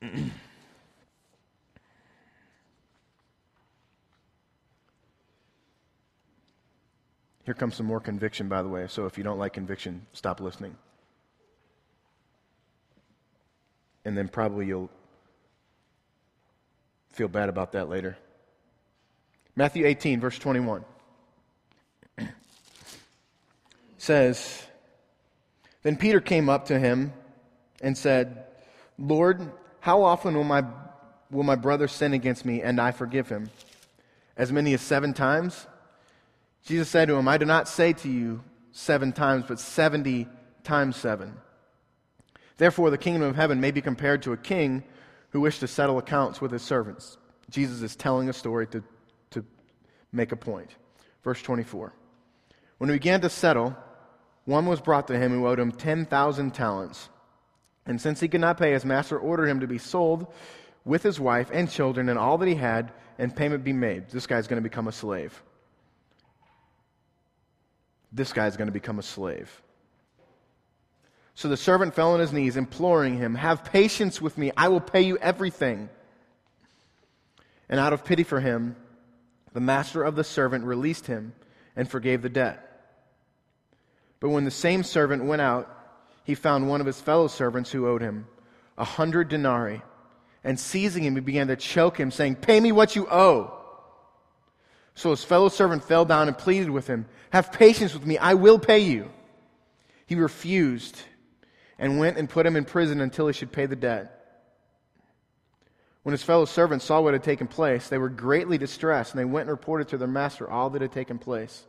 Here 7.51 7.55
comes 7.55 7.75
some 7.75 7.85
more 7.85 7.99
conviction, 7.99 8.47
by 8.47 8.61
the 8.61 8.69
way. 8.69 8.87
So 8.87 9.05
if 9.05 9.17
you 9.17 9.23
don't 9.23 9.37
like 9.37 9.53
conviction, 9.53 10.05
stop 10.13 10.39
listening. 10.39 10.75
and 14.05 14.17
then 14.17 14.27
probably 14.27 14.65
you'll 14.65 14.89
feel 17.09 17.27
bad 17.27 17.49
about 17.49 17.73
that 17.73 17.89
later. 17.89 18.17
Matthew 19.55 19.85
18, 19.85 20.19
verse 20.19 20.39
21 20.39 20.83
says, 23.97 24.63
Then 25.83 25.97
Peter 25.97 26.21
came 26.21 26.49
up 26.49 26.65
to 26.67 26.79
him 26.79 27.13
and 27.81 27.97
said, 27.97 28.45
Lord, 28.97 29.51
how 29.81 30.03
often 30.03 30.35
will 30.35 30.43
my, 30.43 30.63
will 31.29 31.43
my 31.43 31.55
brother 31.55 31.87
sin 31.87 32.13
against 32.13 32.45
me 32.45 32.61
and 32.61 32.79
I 32.79 32.91
forgive 32.91 33.29
him? 33.29 33.49
As 34.37 34.51
many 34.51 34.73
as 34.73 34.81
seven 34.81 35.13
times? 35.13 35.67
Jesus 36.63 36.89
said 36.89 37.07
to 37.07 37.15
him, 37.15 37.27
I 37.27 37.37
do 37.37 37.45
not 37.45 37.67
say 37.67 37.93
to 37.93 38.09
you 38.09 38.43
seven 38.71 39.11
times, 39.11 39.45
but 39.47 39.59
seventy 39.59 40.27
times 40.63 40.95
seven. 40.95 41.35
Therefore, 42.57 42.89
the 42.89 42.97
kingdom 42.97 43.23
of 43.23 43.35
heaven 43.35 43.59
may 43.59 43.71
be 43.71 43.81
compared 43.81 44.21
to 44.23 44.33
a 44.33 44.37
king 44.37 44.83
who 45.31 45.41
wished 45.41 45.61
to 45.61 45.67
settle 45.67 45.97
accounts 45.97 46.41
with 46.41 46.51
his 46.51 46.61
servants. 46.61 47.17
Jesus 47.49 47.81
is 47.81 47.95
telling 47.95 48.29
a 48.29 48.33
story 48.33 48.67
to, 48.67 48.83
to 49.31 49.43
make 50.11 50.31
a 50.31 50.35
point. 50.35 50.69
Verse 51.23 51.41
24. 51.41 51.93
When 52.77 52.89
he 52.89 52.95
began 52.95 53.21
to 53.21 53.29
settle, 53.29 53.75
one 54.45 54.65
was 54.65 54.81
brought 54.81 55.07
to 55.07 55.17
him 55.17 55.31
who 55.31 55.47
owed 55.47 55.59
him 55.59 55.71
10,000 55.71 56.51
talents. 56.53 57.09
And 57.85 57.99
since 57.99 58.19
he 58.19 58.27
could 58.27 58.41
not 58.41 58.57
pay, 58.57 58.73
his 58.73 58.85
master 58.85 59.17
ordered 59.17 59.47
him 59.47 59.59
to 59.59 59.67
be 59.67 59.77
sold 59.77 60.31
with 60.85 61.03
his 61.03 61.19
wife 61.19 61.49
and 61.53 61.69
children 61.69 62.09
and 62.09 62.17
all 62.17 62.37
that 62.37 62.47
he 62.47 62.55
had, 62.55 62.91
and 63.17 63.35
payment 63.35 63.63
be 63.63 63.73
made. 63.73 64.09
This 64.09 64.27
guy's 64.27 64.47
going 64.47 64.61
to 64.61 64.67
become 64.67 64.87
a 64.87 64.91
slave. 64.91 65.43
This 68.11 68.33
guy's 68.33 68.57
going 68.57 68.67
to 68.67 68.73
become 68.73 68.99
a 68.99 69.03
slave. 69.03 69.61
So 71.33 71.47
the 71.47 71.57
servant 71.57 71.93
fell 71.93 72.13
on 72.13 72.19
his 72.19 72.33
knees, 72.33 72.57
imploring 72.57 73.17
him, 73.17 73.35
Have 73.35 73.63
patience 73.63 74.21
with 74.21 74.37
me, 74.37 74.51
I 74.55 74.67
will 74.67 74.81
pay 74.81 75.01
you 75.01 75.17
everything. 75.17 75.89
And 77.69 77.79
out 77.79 77.93
of 77.93 78.03
pity 78.03 78.23
for 78.23 78.39
him, 78.39 78.75
the 79.53 79.61
master 79.61 80.03
of 80.03 80.15
the 80.15 80.23
servant 80.23 80.65
released 80.65 81.07
him 81.07 81.33
and 81.75 81.89
forgave 81.89 82.21
the 82.21 82.29
debt. 82.29 82.67
But 84.19 84.29
when 84.29 84.45
the 84.45 84.51
same 84.51 84.83
servant 84.83 85.23
went 85.23 85.41
out, 85.41 85.77
he 86.23 86.35
found 86.35 86.69
one 86.69 86.81
of 86.81 86.87
his 86.87 87.01
fellow 87.01 87.27
servants 87.27 87.71
who 87.71 87.87
owed 87.87 88.01
him 88.01 88.27
a 88.77 88.83
hundred 88.83 89.29
denarii. 89.29 89.81
And 90.43 90.59
seizing 90.59 91.03
him, 91.03 91.15
he 91.15 91.21
began 91.21 91.47
to 91.47 91.55
choke 91.55 91.99
him, 91.99 92.09
saying, 92.09 92.35
Pay 92.35 92.59
me 92.59 92.71
what 92.71 92.95
you 92.95 93.07
owe. 93.09 93.60
So 94.95 95.11
his 95.11 95.23
fellow 95.23 95.49
servant 95.49 95.83
fell 95.83 96.05
down 96.05 96.27
and 96.27 96.37
pleaded 96.37 96.69
with 96.69 96.87
him, 96.87 97.05
Have 97.31 97.51
patience 97.51 97.93
with 97.93 98.05
me, 98.05 98.17
I 98.17 98.33
will 98.33 98.59
pay 98.59 98.79
you. 98.79 99.11
He 100.05 100.15
refused 100.15 101.01
and 101.79 101.99
went 101.99 102.17
and 102.17 102.29
put 102.29 102.45
him 102.45 102.55
in 102.55 102.65
prison 102.65 103.01
until 103.01 103.27
he 103.27 103.33
should 103.33 103.51
pay 103.51 103.65
the 103.65 103.75
debt. 103.75 104.17
When 106.03 106.13
his 106.13 106.23
fellow 106.23 106.45
servants 106.45 106.85
saw 106.85 107.01
what 107.01 107.13
had 107.13 107.23
taken 107.23 107.47
place, 107.47 107.87
they 107.87 107.97
were 107.97 108.09
greatly 108.09 108.57
distressed, 108.57 109.13
and 109.13 109.19
they 109.19 109.25
went 109.25 109.43
and 109.43 109.51
reported 109.51 109.87
to 109.89 109.97
their 109.97 110.07
master 110.07 110.49
all 110.49 110.69
that 110.71 110.81
had 110.81 110.91
taken 110.91 111.19
place. 111.19 111.65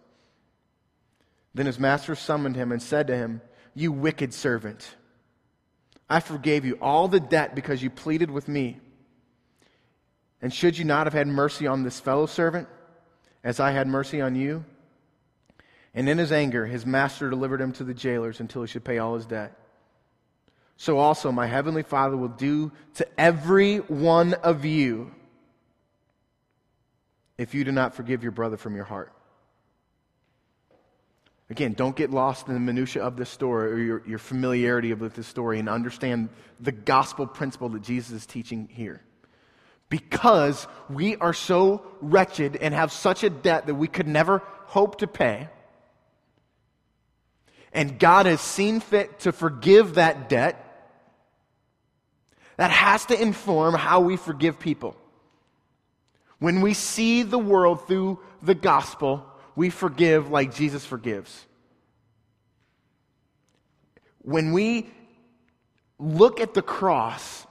Then 1.55 1.67
his 1.67 1.79
master 1.79 2.15
summoned 2.15 2.57
him 2.57 2.73
and 2.73 2.83
said 2.83 3.07
to 3.09 3.17
him, 3.17 3.43
You 3.75 3.93
wicked 3.93 4.33
servant, 4.33 4.97
I 6.09 6.21
forgave 6.21 6.65
you 6.65 6.79
all 6.81 7.09
the 7.09 7.21
debt 7.21 7.55
because 7.55 7.83
you 7.83 7.91
pleaded 7.91 8.31
with 8.31 8.49
me. 8.49 8.81
And 10.41 10.53
should 10.53 10.77
you 10.77 10.85
not 10.85 11.07
have 11.07 11.15
had 11.15 11.29
mercy 11.29 11.67
on 11.67 11.83
this 11.83 12.01
fellow 12.01 12.27
servant, 12.27 12.69
as 13.45 13.61
I 13.61 13.73
had 13.73 13.87
mercy 13.87 14.21
on 14.21 14.35
you? 14.35 14.65
And 15.95 16.09
in 16.09 16.19
his 16.19 16.33
anger, 16.33 16.67
his 16.67 16.87
master 16.87 17.29
delivered 17.29 17.61
him 17.61 17.73
to 17.73 17.85
the 17.85 17.95
jailers 17.95 18.41
until 18.41 18.63
he 18.63 18.69
should 18.69 18.85
pay 18.85 18.99
all 18.99 19.15
his 19.15 19.27
debt 19.27 19.59
so 20.83 20.99
also 20.99 21.31
my 21.31 21.47
heavenly 21.47 21.85
Father 21.85 22.17
will 22.17 22.27
do 22.27 22.73
to 22.95 23.07
every 23.17 23.77
one 23.77 24.35
of 24.35 24.65
you 24.65 25.15
if 27.39 27.55
you 27.55 27.63
do 27.63 27.71
not 27.71 27.95
forgive 27.95 28.25
your 28.25 28.33
brother 28.33 28.57
from 28.57 28.75
your 28.75 28.85
heart. 28.85 29.13
Again, 31.51 31.75
don't 31.75 31.95
get 31.95 32.11
lost 32.11 32.49
in 32.49 32.55
the 32.55 32.59
minutiae 32.59 33.01
of 33.01 33.17
this 33.17 33.31
story 33.31 33.71
or 33.71 33.79
your, 33.79 34.03
your 34.09 34.19
familiarity 34.19 34.93
with 34.93 35.15
this 35.15 35.29
story 35.29 35.61
and 35.61 35.69
understand 35.69 36.31
the 36.59 36.73
gospel 36.73 37.29
principle 37.29 37.69
that 37.69 37.83
Jesus 37.83 38.11
is 38.11 38.27
teaching 38.27 38.69
here. 38.69 39.03
Because 39.93 40.67
we 40.89 41.17
are 41.17 41.35
so 41.35 41.83
wretched 42.01 42.57
and 42.57 42.73
have 42.73 42.91
such 42.91 43.25
a 43.25 43.29
debt 43.29 43.67
that 43.67 43.75
we 43.75 43.89
could 43.89 44.09
never 44.09 44.39
hope 44.65 45.01
to 45.01 45.07
pay. 45.07 45.51
And 47.75 47.99
God 47.99 48.25
has 48.25 48.41
seen 48.41 48.81
fit 48.81 49.21
to 49.21 49.33
forgive 49.33 49.97
that 49.97 50.31
debt 50.31 50.57
that 52.57 52.71
has 52.71 53.05
to 53.07 53.21
inform 53.21 53.75
how 53.75 54.01
we 54.01 54.17
forgive 54.17 54.59
people. 54.59 54.97
When 56.39 56.63
we 56.63 56.73
see 56.73 57.23
the 57.23 57.39
world 57.39 57.87
through 57.87 58.19
the 58.43 58.55
gospel, 58.55 59.27
we 59.55 59.69
forgive 59.69 60.31
like 60.31 60.55
Jesus 60.55 60.87
forgives. 60.87 61.45
When 64.23 64.53
we 64.53 64.89
look 65.99 66.41
at 66.41 66.55
the 66.55 66.63
cross 66.63 67.47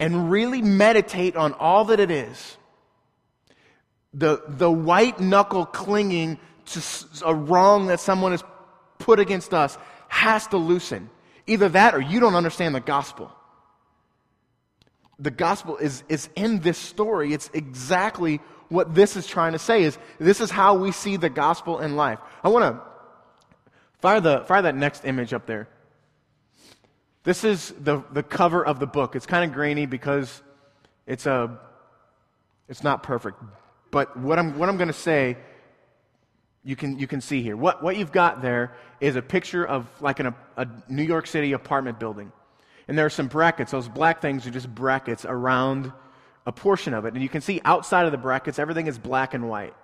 and 0.00 0.30
really 0.30 0.62
meditate 0.62 1.36
on 1.36 1.52
all 1.54 1.86
that 1.86 2.00
it 2.00 2.10
is, 2.10 2.56
the, 4.14 4.42
the 4.46 4.70
white 4.70 5.20
knuckle 5.20 5.66
clinging 5.66 6.38
to 6.66 6.82
a 7.24 7.34
wrong 7.34 7.86
that 7.86 8.00
someone 8.00 8.32
has 8.32 8.44
put 8.98 9.18
against 9.18 9.54
us 9.54 9.78
has 10.08 10.46
to 10.48 10.56
loosen. 10.56 11.10
Either 11.46 11.68
that 11.70 11.94
or 11.94 12.00
you 12.00 12.20
don't 12.20 12.34
understand 12.34 12.74
the 12.74 12.80
gospel. 12.80 13.32
The 15.18 15.30
gospel 15.30 15.76
is, 15.78 16.04
is 16.08 16.28
in 16.36 16.60
this 16.60 16.78
story. 16.78 17.32
It's 17.32 17.50
exactly 17.52 18.40
what 18.68 18.94
this 18.94 19.16
is 19.16 19.26
trying 19.26 19.52
to 19.52 19.58
say 19.58 19.82
is 19.82 19.98
this 20.18 20.40
is 20.40 20.50
how 20.50 20.74
we 20.74 20.92
see 20.92 21.16
the 21.16 21.30
gospel 21.30 21.80
in 21.80 21.96
life. 21.96 22.18
I 22.44 22.48
want 22.48 22.76
to 22.76 22.82
fire, 24.00 24.20
the, 24.20 24.44
fire 24.46 24.62
that 24.62 24.76
next 24.76 25.04
image 25.04 25.32
up 25.32 25.46
there. 25.46 25.68
This 27.28 27.44
is 27.44 27.74
the, 27.78 28.02
the 28.10 28.22
cover 28.22 28.64
of 28.64 28.80
the 28.80 28.86
book. 28.86 29.14
It's 29.14 29.26
kind 29.26 29.44
of 29.44 29.54
grainy 29.54 29.84
because 29.84 30.40
it's, 31.06 31.26
a, 31.26 31.58
it's 32.70 32.82
not 32.82 33.02
perfect. 33.02 33.36
But 33.90 34.16
what 34.16 34.38
I'm, 34.38 34.58
what 34.58 34.70
I'm 34.70 34.78
going 34.78 34.88
to 34.88 34.94
say 34.94 35.36
you 36.64 36.74
can, 36.74 36.98
you 36.98 37.06
can 37.06 37.20
see 37.20 37.42
here. 37.42 37.54
What, 37.54 37.82
what 37.82 37.98
you've 37.98 38.12
got 38.12 38.40
there 38.40 38.74
is 38.98 39.14
a 39.14 39.20
picture 39.20 39.62
of 39.62 39.86
like 40.00 40.20
an, 40.20 40.34
a 40.56 40.66
New 40.88 41.02
York 41.02 41.26
City 41.26 41.52
apartment 41.52 42.00
building. 42.00 42.32
And 42.88 42.96
there 42.96 43.04
are 43.04 43.10
some 43.10 43.28
brackets. 43.28 43.72
Those 43.72 43.90
black 43.90 44.22
things 44.22 44.46
are 44.46 44.50
just 44.50 44.74
brackets 44.74 45.26
around 45.26 45.92
a 46.46 46.52
portion 46.52 46.94
of 46.94 47.04
it. 47.04 47.12
And 47.12 47.22
you 47.22 47.28
can 47.28 47.42
see 47.42 47.60
outside 47.62 48.06
of 48.06 48.12
the 48.12 48.16
brackets, 48.16 48.58
everything 48.58 48.86
is 48.86 48.98
black 48.98 49.34
and 49.34 49.50
white. 49.50 49.74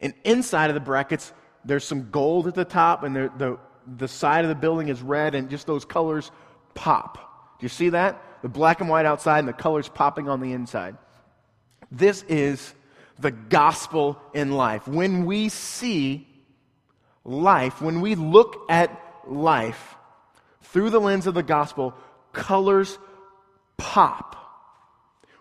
And 0.00 0.14
inside 0.22 0.70
of 0.70 0.74
the 0.74 0.80
brackets, 0.80 1.32
there's 1.64 1.82
some 1.82 2.12
gold 2.12 2.46
at 2.46 2.54
the 2.54 2.64
top, 2.64 3.02
and 3.02 3.16
the, 3.16 3.32
the, 3.38 3.58
the 3.96 4.06
side 4.06 4.44
of 4.44 4.48
the 4.50 4.54
building 4.54 4.86
is 4.86 5.02
red, 5.02 5.34
and 5.34 5.50
just 5.50 5.66
those 5.66 5.84
colors 5.84 6.30
pop. 6.74 7.58
Do 7.58 7.64
you 7.64 7.68
see 7.68 7.90
that? 7.90 8.22
The 8.42 8.48
black 8.48 8.80
and 8.80 8.88
white 8.88 9.06
outside, 9.06 9.40
and 9.40 9.48
the 9.48 9.52
colors 9.52 9.88
popping 9.88 10.28
on 10.28 10.40
the 10.40 10.52
inside. 10.52 10.96
This 11.90 12.22
is 12.28 12.74
the 13.18 13.30
gospel 13.30 14.20
in 14.32 14.52
life. 14.52 14.88
When 14.88 15.26
we 15.26 15.48
see 15.48 16.26
life, 17.24 17.82
when 17.82 18.00
we 18.00 18.14
look 18.14 18.64
at 18.68 18.90
life 19.26 19.96
through 20.62 20.90
the 20.90 21.00
lens 21.00 21.26
of 21.26 21.34
the 21.34 21.42
gospel, 21.42 21.94
colors 22.32 22.98
pop. 23.76 24.36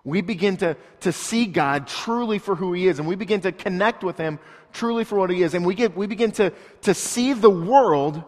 We 0.04 0.22
begin 0.22 0.58
to, 0.58 0.76
to 1.02 1.12
see 1.12 1.46
God 1.46 1.88
truly 1.88 2.40
for 2.40 2.56
who 2.56 2.74
He 2.74 2.88
is, 2.88 3.00
and 3.00 3.08
we 3.08 3.16
begin 3.16 3.42
to 3.42 3.52
connect 3.52 4.04
with 4.04 4.18
Him 4.18 4.40
truly 4.74 5.04
for 5.04 5.18
what 5.18 5.30
He 5.30 5.44
is, 5.44 5.54
and 5.54 5.66
we, 5.66 5.76
get, 5.76 5.96
we 5.96 6.08
begin 6.08 6.32
to, 6.34 6.52
to 6.82 6.94
see 6.94 7.34
the 7.34 7.50
world 7.50 8.24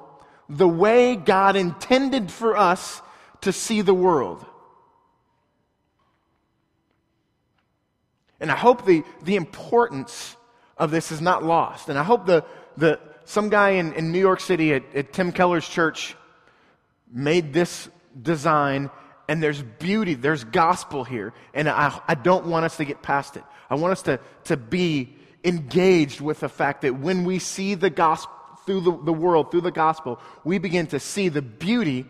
the 0.51 0.67
way 0.67 1.15
God 1.15 1.55
intended 1.55 2.29
for 2.29 2.57
us 2.57 3.01
to 3.41 3.53
see 3.53 3.81
the 3.81 3.93
world. 3.93 4.45
And 8.39 8.51
I 8.51 8.55
hope 8.55 8.85
the, 8.85 9.03
the 9.23 9.37
importance 9.37 10.35
of 10.75 10.91
this 10.91 11.11
is 11.11 11.21
not 11.21 11.43
lost. 11.43 11.87
And 11.87 11.97
I 11.97 12.03
hope 12.03 12.25
the, 12.25 12.43
the, 12.75 12.99
some 13.23 13.49
guy 13.49 13.71
in, 13.71 13.93
in 13.93 14.11
New 14.11 14.19
York 14.19 14.41
City 14.41 14.73
at, 14.73 14.83
at 14.93 15.13
Tim 15.13 15.31
Keller's 15.31 15.67
church 15.67 16.15
made 17.11 17.53
this 17.53 17.87
design 18.21 18.89
and 19.29 19.41
there's 19.41 19.61
beauty, 19.61 20.15
there's 20.15 20.43
gospel 20.43 21.05
here. 21.05 21.33
And 21.53 21.69
I, 21.69 21.97
I 22.05 22.15
don't 22.15 22.47
want 22.47 22.65
us 22.65 22.75
to 22.77 22.85
get 22.85 23.01
past 23.01 23.37
it. 23.37 23.43
I 23.69 23.75
want 23.75 23.93
us 23.93 24.01
to, 24.03 24.19
to 24.45 24.57
be 24.57 25.15
engaged 25.45 26.19
with 26.19 26.41
the 26.41 26.49
fact 26.49 26.81
that 26.81 26.99
when 26.99 27.23
we 27.23 27.39
see 27.39 27.75
the 27.75 27.89
gospel 27.89 28.35
through 28.65 28.81
the, 28.81 28.97
the 29.03 29.13
world, 29.13 29.51
through 29.51 29.61
the 29.61 29.71
gospel, 29.71 30.19
we 30.43 30.57
begin 30.57 30.87
to 30.87 30.99
see 30.99 31.29
the 31.29 31.41
beauty 31.41 32.05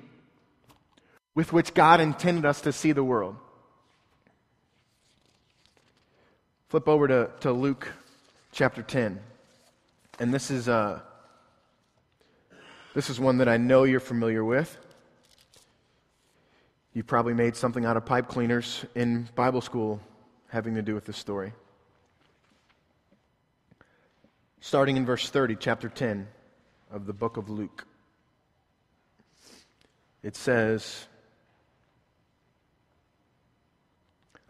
with 1.33 1.53
which 1.53 1.73
God 1.73 2.01
intended 2.01 2.45
us 2.45 2.61
to 2.61 2.73
see 2.73 2.91
the 2.91 3.03
world. 3.03 3.35
Flip 6.69 6.87
over 6.87 7.07
to, 7.07 7.29
to 7.41 7.51
Luke 7.51 7.91
chapter 8.51 8.81
10. 8.81 9.19
And 10.19 10.33
this 10.33 10.51
is, 10.51 10.69
uh, 10.69 10.99
this 12.93 13.09
is 13.09 13.19
one 13.19 13.37
that 13.37 13.47
I 13.47 13.57
know 13.57 13.83
you're 13.83 13.99
familiar 13.99 14.43
with. 14.43 14.77
You 16.93 17.03
probably 17.03 17.33
made 17.33 17.55
something 17.55 17.85
out 17.85 17.95
of 17.95 18.05
pipe 18.05 18.27
cleaners 18.27 18.85
in 18.95 19.29
Bible 19.35 19.61
school 19.61 20.01
having 20.49 20.75
to 20.75 20.81
do 20.81 20.93
with 20.93 21.05
this 21.05 21.17
story. 21.17 21.53
Starting 24.59 24.97
in 24.97 25.05
verse 25.05 25.29
30, 25.29 25.55
chapter 25.55 25.87
10 25.87 26.27
of 26.91 27.05
the 27.05 27.13
book 27.13 27.37
of 27.37 27.49
Luke. 27.49 27.85
It 30.23 30.35
says, 30.35 31.07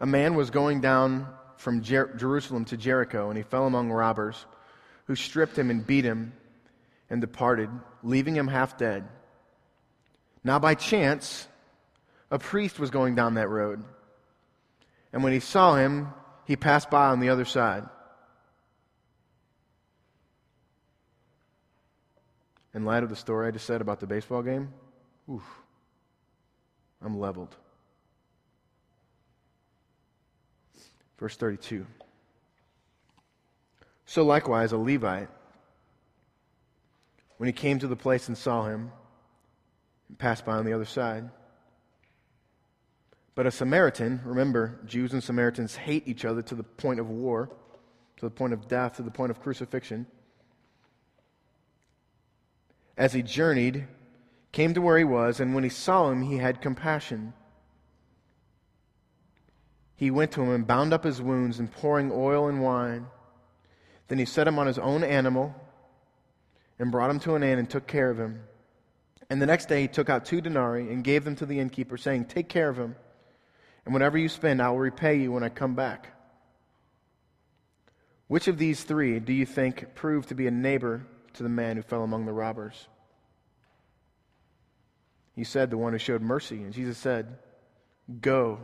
A 0.00 0.06
man 0.06 0.34
was 0.34 0.50
going 0.50 0.80
down 0.80 1.28
from 1.56 1.82
Jer- 1.82 2.12
Jerusalem 2.16 2.64
to 2.66 2.76
Jericho, 2.76 3.28
and 3.28 3.36
he 3.36 3.44
fell 3.44 3.66
among 3.66 3.90
robbers, 3.90 4.44
who 5.06 5.14
stripped 5.14 5.56
him 5.56 5.70
and 5.70 5.86
beat 5.86 6.04
him 6.04 6.32
and 7.08 7.20
departed, 7.20 7.70
leaving 8.02 8.34
him 8.34 8.48
half 8.48 8.76
dead. 8.76 9.08
Now, 10.42 10.58
by 10.58 10.74
chance, 10.74 11.46
a 12.30 12.38
priest 12.38 12.80
was 12.80 12.90
going 12.90 13.14
down 13.14 13.34
that 13.34 13.48
road, 13.48 13.84
and 15.12 15.22
when 15.22 15.32
he 15.32 15.40
saw 15.40 15.76
him, 15.76 16.08
he 16.46 16.56
passed 16.56 16.90
by 16.90 17.08
on 17.08 17.20
the 17.20 17.28
other 17.28 17.44
side. 17.44 17.84
In 22.74 22.84
light 22.84 23.02
of 23.02 23.10
the 23.10 23.16
story 23.16 23.48
I 23.48 23.50
just 23.50 23.66
said 23.66 23.80
about 23.80 24.00
the 24.00 24.06
baseball 24.06 24.42
game, 24.42 24.72
oof, 25.30 25.42
I'm 27.02 27.18
leveled. 27.18 27.54
Verse 31.18 31.36
32. 31.36 31.86
So 34.06 34.24
likewise, 34.24 34.72
a 34.72 34.76
Levite, 34.76 35.28
when 37.36 37.46
he 37.46 37.52
came 37.52 37.78
to 37.78 37.86
the 37.86 37.96
place 37.96 38.28
and 38.28 38.36
saw 38.36 38.64
him, 38.64 38.90
and 40.08 40.18
passed 40.18 40.44
by 40.44 40.52
on 40.52 40.64
the 40.64 40.72
other 40.72 40.84
side. 40.84 41.30
But 43.34 43.46
a 43.46 43.50
Samaritan, 43.50 44.20
remember, 44.24 44.78
Jews 44.84 45.12
and 45.12 45.22
Samaritans 45.22 45.74
hate 45.74 46.06
each 46.06 46.24
other 46.24 46.42
to 46.42 46.54
the 46.54 46.62
point 46.62 47.00
of 47.00 47.08
war, 47.08 47.48
to 48.18 48.26
the 48.26 48.30
point 48.30 48.52
of 48.52 48.68
death, 48.68 48.96
to 48.96 49.02
the 49.02 49.10
point 49.10 49.30
of 49.30 49.40
crucifixion. 49.40 50.06
As 52.96 53.12
he 53.12 53.22
journeyed, 53.22 53.86
came 54.52 54.74
to 54.74 54.82
where 54.82 54.98
he 54.98 55.04
was, 55.04 55.40
and 55.40 55.54
when 55.54 55.64
he 55.64 55.70
saw 55.70 56.10
him, 56.10 56.22
he 56.22 56.36
had 56.36 56.60
compassion. 56.60 57.32
He 59.96 60.10
went 60.10 60.32
to 60.32 60.42
him 60.42 60.50
and 60.50 60.66
bound 60.66 60.92
up 60.92 61.04
his 61.04 61.22
wounds, 61.22 61.58
and 61.58 61.70
pouring 61.70 62.10
oil 62.12 62.48
and 62.48 62.60
wine. 62.60 63.06
Then 64.08 64.18
he 64.18 64.24
set 64.24 64.46
him 64.46 64.58
on 64.58 64.66
his 64.66 64.78
own 64.78 65.04
animal 65.04 65.54
and 66.78 66.90
brought 66.90 67.10
him 67.10 67.20
to 67.20 67.34
an 67.34 67.42
inn 67.42 67.58
and 67.58 67.70
took 67.70 67.86
care 67.86 68.10
of 68.10 68.18
him. 68.18 68.42
And 69.30 69.40
the 69.40 69.46
next 69.46 69.68
day 69.68 69.82
he 69.82 69.88
took 69.88 70.10
out 70.10 70.26
two 70.26 70.42
denarii 70.42 70.92
and 70.92 71.02
gave 71.02 71.24
them 71.24 71.36
to 71.36 71.46
the 71.46 71.58
innkeeper, 71.58 71.96
saying, 71.96 72.26
Take 72.26 72.48
care 72.48 72.68
of 72.68 72.76
him, 72.76 72.96
and 73.86 73.94
whatever 73.94 74.18
you 74.18 74.28
spend, 74.28 74.60
I 74.60 74.68
will 74.68 74.78
repay 74.78 75.16
you 75.16 75.32
when 75.32 75.44
I 75.44 75.48
come 75.48 75.74
back. 75.74 76.08
Which 78.26 78.48
of 78.48 78.58
these 78.58 78.84
three 78.84 79.20
do 79.20 79.32
you 79.32 79.46
think 79.46 79.94
proved 79.94 80.28
to 80.28 80.34
be 80.34 80.46
a 80.46 80.50
neighbor 80.50 81.06
to 81.34 81.42
the 81.42 81.48
man 81.48 81.76
who 81.76 81.82
fell 81.82 82.02
among 82.02 82.26
the 82.26 82.32
robbers? 82.32 82.86
He 85.34 85.44
said, 85.44 85.70
The 85.70 85.78
one 85.78 85.92
who 85.92 85.98
showed 85.98 86.22
mercy. 86.22 86.56
And 86.56 86.72
Jesus 86.72 86.98
said, 86.98 87.38
Go 88.20 88.60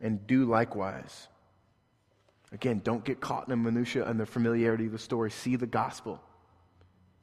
and 0.00 0.26
do 0.26 0.44
likewise. 0.44 1.28
Again, 2.52 2.80
don't 2.82 3.04
get 3.04 3.20
caught 3.20 3.48
in 3.48 3.50
the 3.50 3.56
minutiae 3.56 4.04
and 4.04 4.18
the 4.18 4.26
familiarity 4.26 4.86
of 4.86 4.92
the 4.92 4.98
story. 4.98 5.30
See 5.30 5.56
the 5.56 5.66
gospel. 5.66 6.20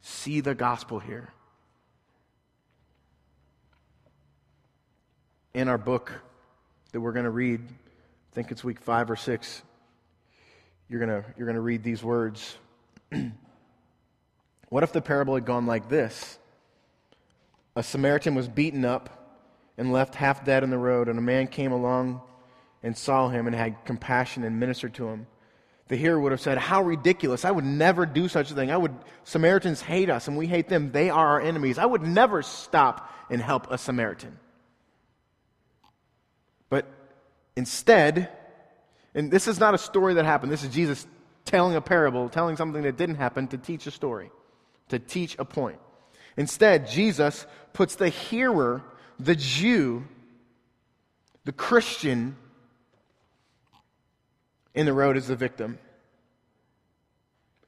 See 0.02 0.42
the 0.42 0.54
gospel 0.54 1.00
here. 1.00 1.34
In 5.54 5.68
our 5.68 5.78
book 5.78 6.12
that 6.92 7.00
we're 7.00 7.14
going 7.14 7.26
to 7.26 7.32
read, 7.32 7.62
I 7.62 8.36
think 8.36 8.52
it's 8.52 8.64
week 8.64 8.82
five 8.82 9.10
or 9.10 9.16
six, 9.16 9.62
you're 10.90 11.00
going 11.00 11.24
to, 11.24 11.28
you're 11.38 11.46
going 11.46 11.56
to 11.56 11.62
read 11.62 11.84
these 11.84 12.04
words. 12.04 12.58
what 14.74 14.82
if 14.82 14.92
the 14.92 15.04
parable 15.04 15.36
had 15.36 15.46
gone 15.46 15.68
like 15.68 15.88
this? 15.88 16.40
A 17.76 17.84
Samaritan 17.84 18.34
was 18.34 18.48
beaten 18.48 18.84
up 18.86 19.38
and 19.78 19.94
left 19.94 20.16
half 20.16 20.44
dead 20.44 20.64
on 20.64 20.72
the 20.72 20.80
road, 20.80 21.08
and 21.08 21.20
a 21.20 21.22
man 21.22 21.46
came 21.46 21.72
along 21.72 22.24
and 22.82 22.98
saw 22.98 23.30
him 23.30 23.46
and 23.46 23.56
had 23.56 23.86
compassion 23.86 24.44
and 24.44 24.60
ministered 24.60 24.96
to 24.96 25.10
him. 25.10 25.28
The 25.90 25.96
hearer 25.96 26.20
would 26.20 26.32
have 26.32 26.42
said, 26.42 26.58
How 26.58 26.82
ridiculous. 26.82 27.46
I 27.46 27.52
would 27.52 27.66
never 27.66 28.08
do 28.08 28.28
such 28.28 28.50
a 28.50 28.56
thing. 28.56 28.72
I 28.72 28.78
would 28.78 28.96
Samaritans 29.26 29.80
hate 29.80 30.10
us 30.10 30.28
and 30.28 30.36
we 30.36 30.48
hate 30.48 30.70
them. 30.70 30.92
They 30.92 31.12
are 31.12 31.28
our 31.28 31.40
enemies. 31.40 31.78
I 31.78 31.86
would 31.86 32.02
never 32.02 32.42
stop 32.42 33.14
and 33.30 33.40
help 33.40 33.70
a 33.70 33.78
Samaritan. 33.78 34.40
But 36.72 36.88
instead, 37.56 38.28
and 39.14 39.30
this 39.30 39.48
is 39.48 39.60
not 39.60 39.76
a 39.76 39.78
story 39.78 40.16
that 40.16 40.26
happened. 40.26 40.52
This 40.52 40.64
is 40.64 40.74
Jesus 40.74 41.06
telling 41.46 41.76
a 41.76 41.82
parable, 41.82 42.28
telling 42.28 42.58
something 42.58 42.82
that 42.82 42.98
didn't 42.98 43.18
happen 43.18 43.48
to 43.50 43.58
teach 43.60 43.86
a 43.86 43.92
story, 43.92 44.32
to 44.90 45.00
teach 45.00 45.36
a 45.40 45.46
point. 45.46 45.80
Instead, 46.38 46.88
Jesus 46.88 47.46
puts 47.74 47.96
the 47.96 48.10
hearer, 48.10 48.84
the 49.20 49.36
Jew, 49.36 50.06
the 51.46 51.52
Christian, 51.52 52.36
in 54.74 54.86
the 54.86 54.94
road 54.94 55.18
as 55.18 55.28
the 55.28 55.36
victim. 55.36 55.78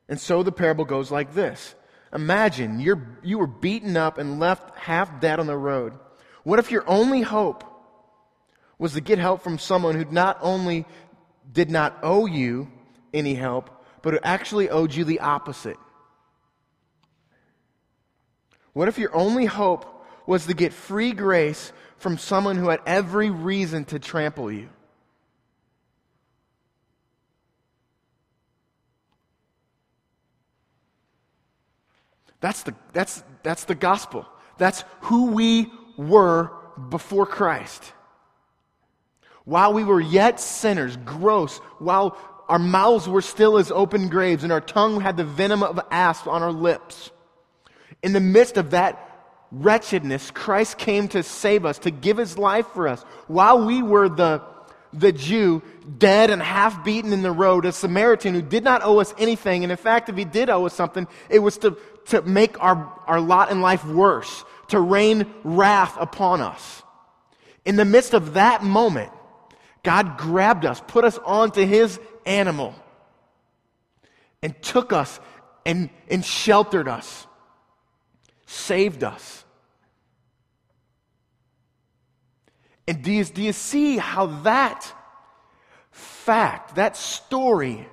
And 0.08 0.20
so 0.20 0.44
the 0.44 0.52
parable 0.52 0.86
goes 0.86 1.12
like 1.12 1.34
this 1.34 1.76
Imagine 2.14 2.80
you're, 2.80 3.20
you 3.24 3.38
were 3.38 3.48
beaten 3.48 3.98
up 3.98 4.18
and 4.18 4.40
left 4.40 4.78
half 4.78 5.20
dead 5.20 5.40
on 5.40 5.48
the 5.48 5.58
road. 5.58 5.94
What 6.44 6.60
if 6.60 6.72
your 6.72 6.88
only 6.88 7.22
hope 7.22 7.64
was 8.78 8.94
to 8.94 9.02
get 9.02 9.20
help 9.20 9.42
from 9.42 9.58
someone 9.58 9.96
who 9.96 10.06
not 10.06 10.38
only 10.42 10.86
did 11.52 11.70
not 11.70 11.98
owe 12.04 12.26
you 12.26 12.72
any 13.14 13.34
help, 13.34 13.84
but 14.02 14.14
who 14.14 14.20
actually 14.24 14.70
owed 14.70 14.94
you 14.94 15.04
the 15.04 15.20
opposite? 15.20 15.78
What 18.76 18.90
if 18.90 19.00
your 19.00 19.16
only 19.16 19.46
hope 19.46 19.86
was 20.28 20.48
to 20.48 20.54
get 20.54 20.74
free 20.74 21.14
grace 21.14 21.72
from 21.98 22.18
someone 22.18 22.58
who 22.58 22.68
had 22.68 22.82
every 22.86 23.30
reason 23.30 23.86
to 23.86 24.00
trample 24.00 24.52
you? 24.52 24.68
That's 32.42 32.64
the, 32.64 32.76
that's, 32.92 33.24
that's 33.44 33.64
the 33.64 33.76
gospel. 33.76 34.26
That's 34.58 34.84
who 35.04 35.28
we 35.28 35.72
were 35.96 36.52
before 36.90 37.26
Christ. 37.26 37.94
While 39.46 39.72
we 39.72 39.86
were 39.86 40.02
yet 40.02 40.42
sinners, 40.42 40.98
gross, 40.98 41.60
while 41.80 42.18
our 42.50 42.60
mouths 42.60 43.08
were 43.08 43.22
still 43.22 43.58
as 43.58 43.72
open 43.72 44.10
graves 44.10 44.44
and 44.44 44.52
our 44.52 44.60
tongue 44.60 45.00
had 45.00 45.16
the 45.16 45.24
venom 45.24 45.64
of 45.64 45.80
asp 45.92 46.28
on 46.28 46.44
our 46.44 46.52
lips, 46.52 47.12
in 48.04 48.14
the 48.14 48.20
midst 48.20 48.58
of 48.58 48.72
that 48.72 49.02
wretchedness, 49.52 50.32
Christ 50.32 50.78
came 50.78 51.08
to 51.10 51.24
save 51.24 51.66
us, 51.66 51.80
to 51.80 51.92
give 51.92 52.18
his 52.18 52.38
life 52.38 52.68
for 52.74 52.88
us. 52.88 53.04
While 53.28 53.66
we 53.66 53.82
were 53.82 54.10
the, 54.10 54.42
the 54.94 55.12
Jew, 55.12 55.62
dead 55.98 56.30
and 56.30 56.42
half 56.42 56.84
beaten 56.84 57.14
in 57.14 57.22
the 57.22 57.32
road, 57.32 57.66
a 57.66 57.72
Samaritan 57.72 58.34
who 58.34 58.42
did 58.42 58.64
not 58.64 58.84
owe 58.84 59.00
us 59.00 59.14
anything, 59.18 59.64
and 59.64 59.72
in 59.72 59.78
fact, 59.78 60.10
if 60.10 60.18
he 60.18 60.26
did 60.26 60.50
owe 60.50 60.66
us 60.66 60.74
something, 60.74 61.08
it 61.30 61.40
was 61.40 61.58
to, 61.60 61.78
to 62.08 62.22
make 62.24 62.62
our, 62.62 62.92
our 63.08 63.20
lot 63.20 63.52
in 63.52 63.62
life 63.62 63.86
worse, 63.86 64.44
to 64.70 64.80
rain 64.80 65.32
wrath 65.44 65.96
upon 66.00 66.42
us. 66.42 66.84
In 67.66 67.76
the 67.76 67.86
midst 67.86 68.14
of 68.14 68.34
that 68.34 68.64
moment, 68.64 69.12
God 69.84 70.18
grabbed 70.18 70.66
us, 70.66 70.82
put 70.88 71.06
us 71.06 71.20
onto 71.24 71.66
his 71.66 72.00
animal, 72.26 72.76
and 74.42 74.60
took 74.62 74.92
us 74.92 75.20
and, 75.66 75.90
and 76.10 76.24
sheltered 76.24 76.88
us, 76.88 77.26
saved 78.46 79.04
us. 79.04 79.44
And 82.88 83.04
do 83.04 83.12
you, 83.12 83.24
do 83.26 83.42
you 83.42 83.54
see 83.54 83.98
how 83.98 84.28
that 84.44 84.92
fact, 85.92 86.76
that 86.76 86.96
story, 86.98 87.88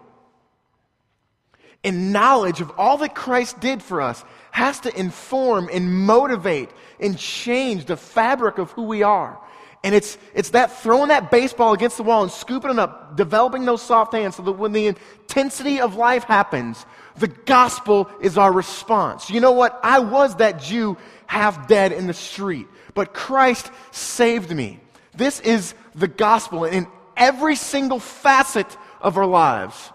and 1.84 2.12
knowledge 2.12 2.60
of 2.60 2.72
all 2.78 2.98
that 2.98 3.14
Christ 3.14 3.60
did 3.60 3.82
for 3.82 4.00
us 4.00 4.24
has 4.50 4.80
to 4.80 4.98
inform 4.98 5.68
and 5.72 5.92
motivate 5.92 6.70
and 7.00 7.18
change 7.18 7.86
the 7.86 7.96
fabric 7.96 8.58
of 8.58 8.70
who 8.72 8.82
we 8.82 9.02
are. 9.02 9.38
And 9.84 9.94
it's, 9.94 10.16
it's 10.32 10.50
that 10.50 10.70
throwing 10.80 11.08
that 11.08 11.30
baseball 11.30 11.72
against 11.72 11.96
the 11.96 12.04
wall 12.04 12.22
and 12.22 12.30
scooping 12.30 12.70
it 12.70 12.78
up, 12.78 13.16
developing 13.16 13.64
those 13.64 13.82
soft 13.82 14.12
hands 14.12 14.36
so 14.36 14.42
that 14.42 14.52
when 14.52 14.72
the 14.72 14.86
intensity 14.86 15.80
of 15.80 15.96
life 15.96 16.22
happens, 16.24 16.86
the 17.18 17.28
gospel 17.28 18.10
is 18.20 18.38
our 18.38 18.52
response. 18.52 19.30
You 19.30 19.40
know 19.40 19.52
what? 19.52 19.78
I 19.82 20.00
was 20.00 20.36
that 20.36 20.60
Jew 20.60 20.96
half 21.26 21.68
dead 21.68 21.92
in 21.92 22.06
the 22.06 22.14
street, 22.14 22.66
but 22.94 23.14
Christ 23.14 23.70
saved 23.90 24.54
me. 24.54 24.80
This 25.14 25.40
is 25.40 25.74
the 25.94 26.08
gospel 26.08 26.64
in 26.64 26.86
every 27.16 27.56
single 27.56 27.98
facet 27.98 28.66
of 29.00 29.18
our 29.18 29.26
lives 29.26 29.90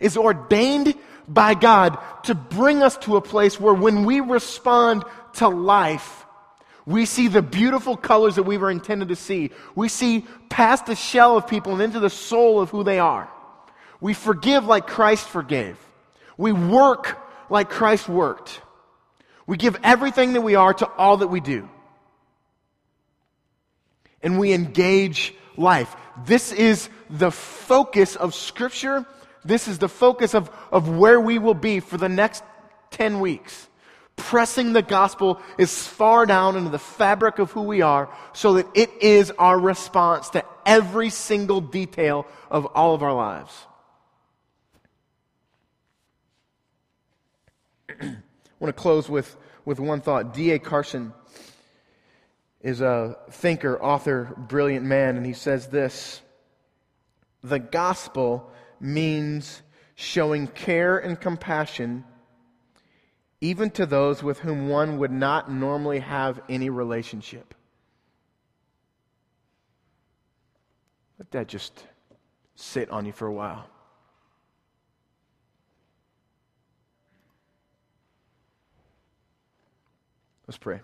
is 0.00 0.16
ordained 0.16 0.94
by 1.26 1.54
God 1.54 1.98
to 2.24 2.34
bring 2.34 2.82
us 2.82 2.96
to 2.98 3.16
a 3.16 3.20
place 3.20 3.58
where 3.58 3.74
when 3.74 4.04
we 4.04 4.20
respond 4.20 5.04
to 5.34 5.48
life, 5.48 6.24
we 6.86 7.04
see 7.04 7.28
the 7.28 7.42
beautiful 7.42 7.96
colors 7.96 8.36
that 8.36 8.44
we 8.44 8.56
were 8.56 8.70
intended 8.70 9.08
to 9.08 9.16
see. 9.16 9.50
We 9.74 9.88
see 9.88 10.26
past 10.48 10.86
the 10.86 10.94
shell 10.94 11.36
of 11.36 11.46
people 11.46 11.72
and 11.72 11.82
into 11.82 12.00
the 12.00 12.10
soul 12.10 12.60
of 12.60 12.70
who 12.70 12.82
they 12.82 12.98
are. 12.98 13.28
We 14.00 14.14
forgive 14.14 14.64
like 14.64 14.86
Christ 14.86 15.28
forgave. 15.28 15.76
We 16.38 16.52
work 16.52 17.18
like 17.50 17.68
Christ 17.68 18.08
worked. 18.08 18.62
We 19.46 19.58
give 19.58 19.78
everything 19.84 20.32
that 20.32 20.40
we 20.40 20.54
are 20.54 20.72
to 20.72 20.86
all 20.92 21.18
that 21.18 21.28
we 21.28 21.40
do. 21.40 21.68
And 24.22 24.38
we 24.38 24.54
engage 24.54 25.34
life. 25.58 25.94
This 26.24 26.52
is 26.52 26.88
the 27.10 27.30
focus 27.30 28.16
of 28.16 28.34
Scripture 28.34 29.06
this 29.44 29.66
is 29.66 29.78
the 29.78 29.88
focus 29.88 30.34
of, 30.34 30.50
of 30.70 30.88
where 30.88 31.20
we 31.20 31.38
will 31.38 31.54
be 31.54 31.80
for 31.80 31.96
the 31.96 32.08
next 32.08 32.42
10 32.90 33.20
weeks. 33.20 33.66
Pressing 34.16 34.72
the 34.72 34.82
gospel 34.82 35.40
as 35.58 35.86
far 35.86 36.26
down 36.26 36.56
into 36.56 36.70
the 36.70 36.78
fabric 36.78 37.38
of 37.38 37.52
who 37.52 37.62
we 37.62 37.82
are 37.82 38.12
so 38.32 38.54
that 38.54 38.66
it 38.74 38.90
is 39.00 39.30
our 39.38 39.58
response 39.58 40.28
to 40.30 40.44
every 40.66 41.08
single 41.08 41.60
detail 41.60 42.26
of 42.50 42.66
all 42.66 42.94
of 42.94 43.02
our 43.02 43.14
lives. 43.14 43.52
I 48.00 48.16
want 48.58 48.74
to 48.74 48.80
close 48.80 49.08
with, 49.08 49.36
with 49.64 49.80
one 49.80 50.00
thought. 50.00 50.34
D.A. 50.34 50.58
Carson 50.58 51.12
is 52.60 52.80
a 52.80 53.16
thinker, 53.30 53.80
author, 53.80 54.34
brilliant 54.36 54.84
man, 54.84 55.16
and 55.16 55.24
he 55.24 55.32
says 55.32 55.68
this 55.68 56.20
The 57.42 57.58
gospel 57.58 58.50
means 58.80 59.62
showing 59.94 60.46
care 60.46 60.98
and 60.98 61.20
compassion 61.20 62.04
even 63.40 63.70
to 63.70 63.86
those 63.86 64.22
with 64.22 64.40
whom 64.40 64.68
one 64.68 64.98
would 64.98 65.12
not 65.12 65.50
normally 65.50 66.00
have 66.00 66.40
any 66.48 66.70
relationship. 66.70 67.54
Let 71.18 71.30
that 71.32 71.48
just 71.48 71.84
sit 72.54 72.90
on 72.90 73.06
you 73.06 73.12
for 73.12 73.26
a 73.26 73.32
while. 73.32 73.68
Let's 80.48 80.56
pray. 80.56 80.80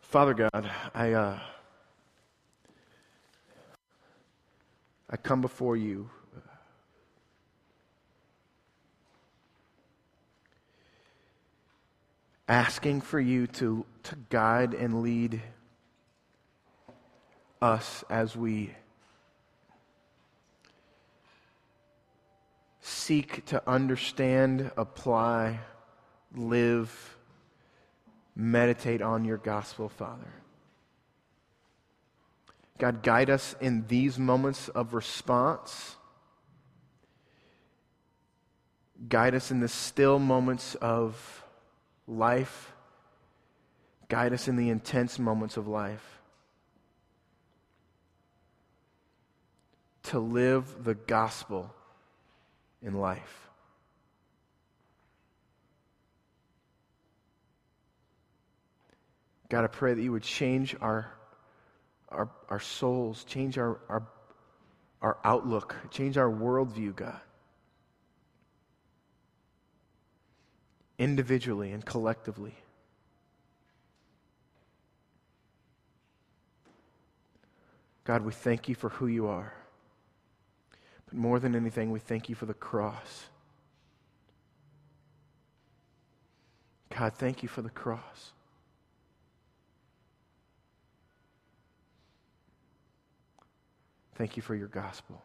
Father 0.00 0.32
God, 0.32 0.70
I, 0.94 1.12
uh, 1.12 1.38
I 5.10 5.16
come 5.18 5.42
before 5.42 5.76
you. 5.76 6.08
Asking 12.48 13.02
for 13.02 13.20
you 13.20 13.46
to, 13.46 13.84
to 14.04 14.16
guide 14.30 14.72
and 14.72 15.02
lead 15.02 15.42
us 17.60 18.02
as 18.08 18.34
we 18.34 18.70
seek 22.80 23.44
to 23.44 23.62
understand, 23.68 24.70
apply, 24.78 25.60
live, 26.34 27.16
meditate 28.34 29.02
on 29.02 29.24
your 29.24 29.36
gospel, 29.36 29.88
Father. 29.88 30.32
God, 32.78 33.02
guide 33.02 33.28
us 33.28 33.54
in 33.60 33.86
these 33.88 34.18
moments 34.18 34.68
of 34.68 34.94
response. 34.94 35.96
Guide 39.08 39.34
us 39.34 39.50
in 39.50 39.60
the 39.60 39.68
still 39.68 40.18
moments 40.18 40.74
of 40.76 41.44
life. 42.06 42.72
Guide 44.08 44.32
us 44.32 44.48
in 44.48 44.56
the 44.56 44.70
intense 44.70 45.18
moments 45.18 45.56
of 45.56 45.68
life. 45.68 46.20
To 50.04 50.18
live 50.18 50.84
the 50.84 50.94
gospel 50.94 51.72
in 52.82 52.94
life. 52.94 53.49
God, 59.50 59.64
I 59.64 59.66
pray 59.66 59.92
that 59.94 60.00
you 60.00 60.12
would 60.12 60.22
change 60.22 60.76
our, 60.80 61.12
our, 62.08 62.30
our 62.48 62.60
souls, 62.60 63.24
change 63.24 63.58
our, 63.58 63.80
our, 63.88 64.06
our 65.02 65.18
outlook, 65.24 65.76
change 65.90 66.16
our 66.16 66.30
worldview, 66.30 66.94
God. 66.94 67.20
Individually 70.98 71.72
and 71.72 71.84
collectively. 71.84 72.54
God, 78.04 78.22
we 78.22 78.32
thank 78.32 78.68
you 78.68 78.76
for 78.76 78.90
who 78.90 79.08
you 79.08 79.26
are. 79.26 79.52
But 81.06 81.14
more 81.18 81.40
than 81.40 81.56
anything, 81.56 81.90
we 81.90 81.98
thank 81.98 82.28
you 82.28 82.36
for 82.36 82.46
the 82.46 82.54
cross. 82.54 83.24
God, 86.96 87.14
thank 87.14 87.42
you 87.42 87.48
for 87.48 87.62
the 87.62 87.70
cross. 87.70 88.32
Thank 94.20 94.36
you 94.36 94.42
for 94.42 94.54
your 94.54 94.68
gospel. 94.68 95.22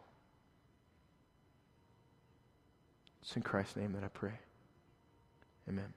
It's 3.20 3.36
in 3.36 3.42
Christ's 3.42 3.76
name 3.76 3.92
that 3.92 4.02
I 4.02 4.08
pray. 4.08 4.32
Amen. 5.68 5.92